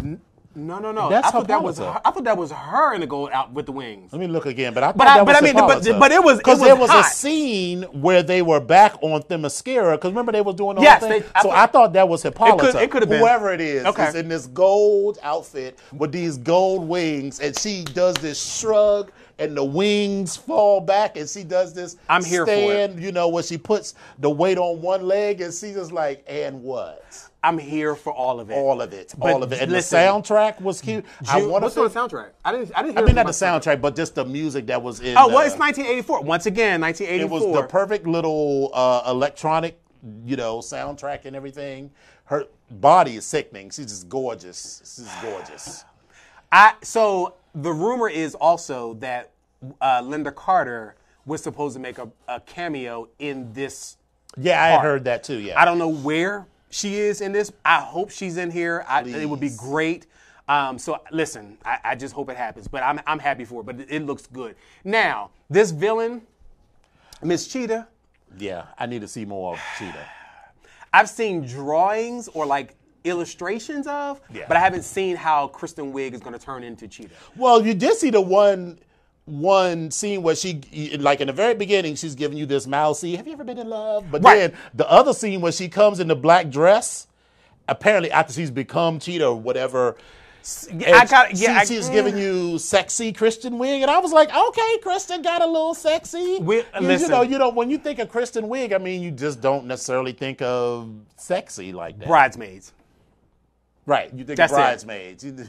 [0.52, 1.08] No, no, no.
[1.08, 1.78] That's I thought that was.
[1.78, 4.12] Her, I thought that was her in the gold out with the wings.
[4.12, 6.00] Let me look again, but I thought But I- that but was I mean, but-
[6.00, 7.06] but it was- because was there was hot.
[7.06, 9.92] a scene where they were back on Themyscira.
[9.92, 11.20] Because remember they were doing the Yes, whole thing.
[11.20, 12.82] they- I so thought- I thought that was Hippolyta.
[12.82, 13.20] it could have been.
[13.20, 13.84] whoever it is.
[13.86, 14.08] Okay.
[14.08, 19.12] is in this gold outfit with these gold wings, and she does this shrug.
[19.38, 22.98] And the wings fall back, and she does this I'm here for it.
[22.98, 26.62] you know, where she puts the weight on one leg, and she's just like, and
[26.62, 27.02] what?
[27.42, 28.54] I'm here for all of it.
[28.54, 31.04] All of it, But all of it, and listen, the soundtrack was cute.
[31.28, 31.82] I want what's to.
[31.82, 32.30] on the soundtrack?
[32.44, 32.72] I didn't.
[32.76, 32.98] I didn't.
[32.98, 35.16] I mean, not the soundtrack, but just the music that was in.
[35.16, 36.22] Oh, well, the- it's 1984.
[36.22, 37.24] Once again, 1984.
[37.24, 39.80] It was the perfect little uh, electronic,
[40.24, 41.90] you know, soundtrack and everything.
[42.24, 43.70] Her body is sickening.
[43.70, 44.80] She's just gorgeous.
[44.84, 45.84] She's gorgeous.
[46.52, 49.30] I so the rumor is also that
[49.80, 53.96] uh, Lynda Carter was supposed to make a, a cameo in this.
[54.36, 55.38] Yeah, I had heard that too.
[55.38, 57.52] Yeah, I don't know where she is in this.
[57.64, 58.84] I hope she's in here.
[58.88, 60.06] I, it would be great.
[60.48, 62.66] Um, so listen, I, I just hope it happens.
[62.68, 63.66] But I'm I'm happy for it.
[63.66, 64.56] But it, it looks good.
[64.84, 66.22] Now this villain,
[67.22, 67.86] Miss Cheetah.
[68.38, 70.06] Yeah, I need to see more of Cheetah.
[70.92, 74.44] I've seen drawings or like illustrations of, Yeah.
[74.48, 77.14] but I haven't seen how Kristen Wiig is going to turn into Cheetah.
[77.36, 78.78] Well, you did see the one
[79.30, 80.60] one scene where she
[80.98, 83.68] like in the very beginning she's giving you this mousy have you ever been in
[83.68, 84.38] love but Right.
[84.50, 87.06] then the other scene where she comes in the black dress
[87.68, 89.96] apparently after she's become cheetah or whatever
[90.72, 91.58] I got she- yeah.
[91.58, 91.92] I- she's mm.
[91.92, 96.38] giving you sexy Kristen Wiig, and I was like, okay, Kristen got a little sexy.
[96.40, 99.10] We- you, you know, you know, when you think of Kristen Wiig, I mean, you
[99.10, 102.72] just don't necessarily think of sexy like that, bridesmaids.
[103.84, 104.12] Right?
[104.14, 105.24] You think That's of bridesmaids.
[105.24, 105.46] You-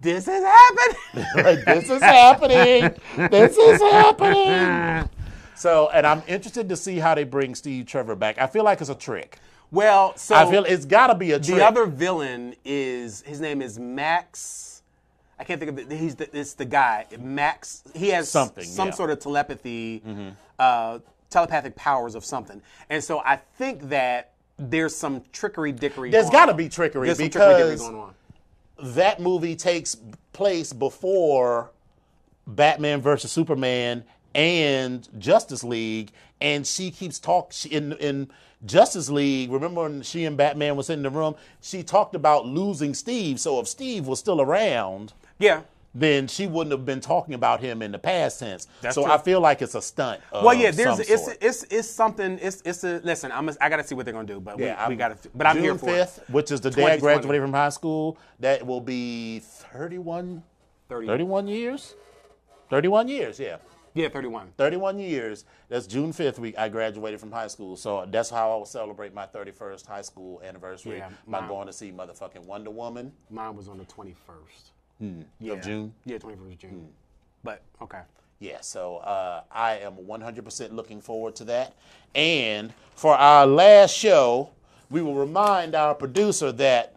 [0.00, 0.96] This is happening.
[1.44, 2.94] like, this is happening.
[3.30, 5.08] This is happening.
[5.54, 8.38] So, and I'm interested to see how they bring Steve Trevor back.
[8.38, 9.38] I feel like it's a trick.
[9.70, 11.58] well, so I feel it's got to be a trick.
[11.58, 14.82] the other villain is his name is Max.
[15.38, 15.92] I can't think of it.
[15.98, 17.82] He's the, it's the guy Max.
[17.94, 18.90] He has Something, some yeah.
[18.92, 18.96] Mm-hmm.
[18.96, 20.02] sort of telepathy,
[20.58, 20.98] uh,
[21.28, 22.62] telepathic powers of something.
[22.88, 26.10] And so I think that there's some trickery dickery.
[26.10, 28.14] There's gotta be trickery There's some trickery dickery because- going on.
[28.82, 29.96] That movie takes
[30.32, 31.70] place before
[32.46, 34.04] Batman versus Superman
[34.34, 38.30] and Justice League, and she keeps talk in in
[38.64, 39.50] Justice League.
[39.50, 41.34] Remember when she and Batman was in the room?
[41.60, 43.40] She talked about losing Steve.
[43.40, 45.62] So if Steve was still around, Yeah.
[45.94, 48.68] Then she wouldn't have been talking about him in the past tense.
[48.80, 49.12] That's so true.
[49.12, 50.20] I feel like it's a stunt.
[50.32, 50.70] Well, yeah.
[50.70, 51.38] There's it's sort.
[51.40, 52.38] it's it's something.
[52.40, 53.32] It's it's a listen.
[53.32, 55.16] I'm a, I gotta see what they're gonna do, but Yeah, we, we gotta.
[55.34, 56.30] But I'm June here for 5th, it.
[56.30, 58.18] which is the day I graduated from high school.
[58.38, 60.42] That will be 31,
[60.88, 61.06] 30.
[61.06, 61.94] 31 years.
[62.70, 63.56] 31 years, yeah.
[63.94, 64.52] Yeah, 31.
[64.56, 65.44] 31 years.
[65.68, 66.38] That's June 5th.
[66.38, 70.02] We I graduated from high school, so that's how I will celebrate my 31st high
[70.02, 73.84] school anniversary Yeah, by mine- going to see motherfucking Wonder Woman Mine was on the
[73.84, 74.70] 21st.
[75.00, 75.52] Yeah.
[75.54, 75.94] of June.
[76.04, 76.88] Yeah, 21st of June.
[77.42, 78.00] But okay.
[78.38, 81.74] Yeah, so uh, I am 100% looking forward to that.
[82.14, 84.50] And for our last show,
[84.90, 86.96] we will remind our producer that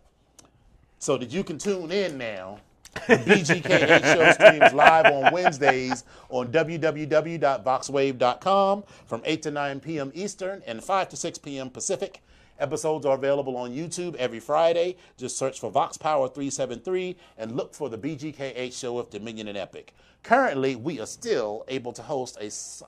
[1.00, 2.60] so that you can tune in now.
[3.08, 10.12] The BGKH show streams live on Wednesdays on www.voxwav.com from 8 to 9 p.m.
[10.14, 11.70] Eastern and 5 to 6 p.m.
[11.70, 12.22] Pacific.
[12.68, 14.96] Episodes are available on YouTube every Friday.
[15.18, 19.58] Just search for Vox Power 373 and look for the BGKH show with Dominion and
[19.58, 19.94] Epic.
[20.24, 22.46] Currently, we are still able to host a,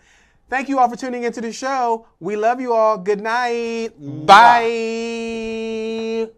[0.49, 2.07] Thank you all for tuning into the show.
[2.19, 2.97] We love you all.
[2.97, 3.91] Good night.
[4.25, 6.29] Bye.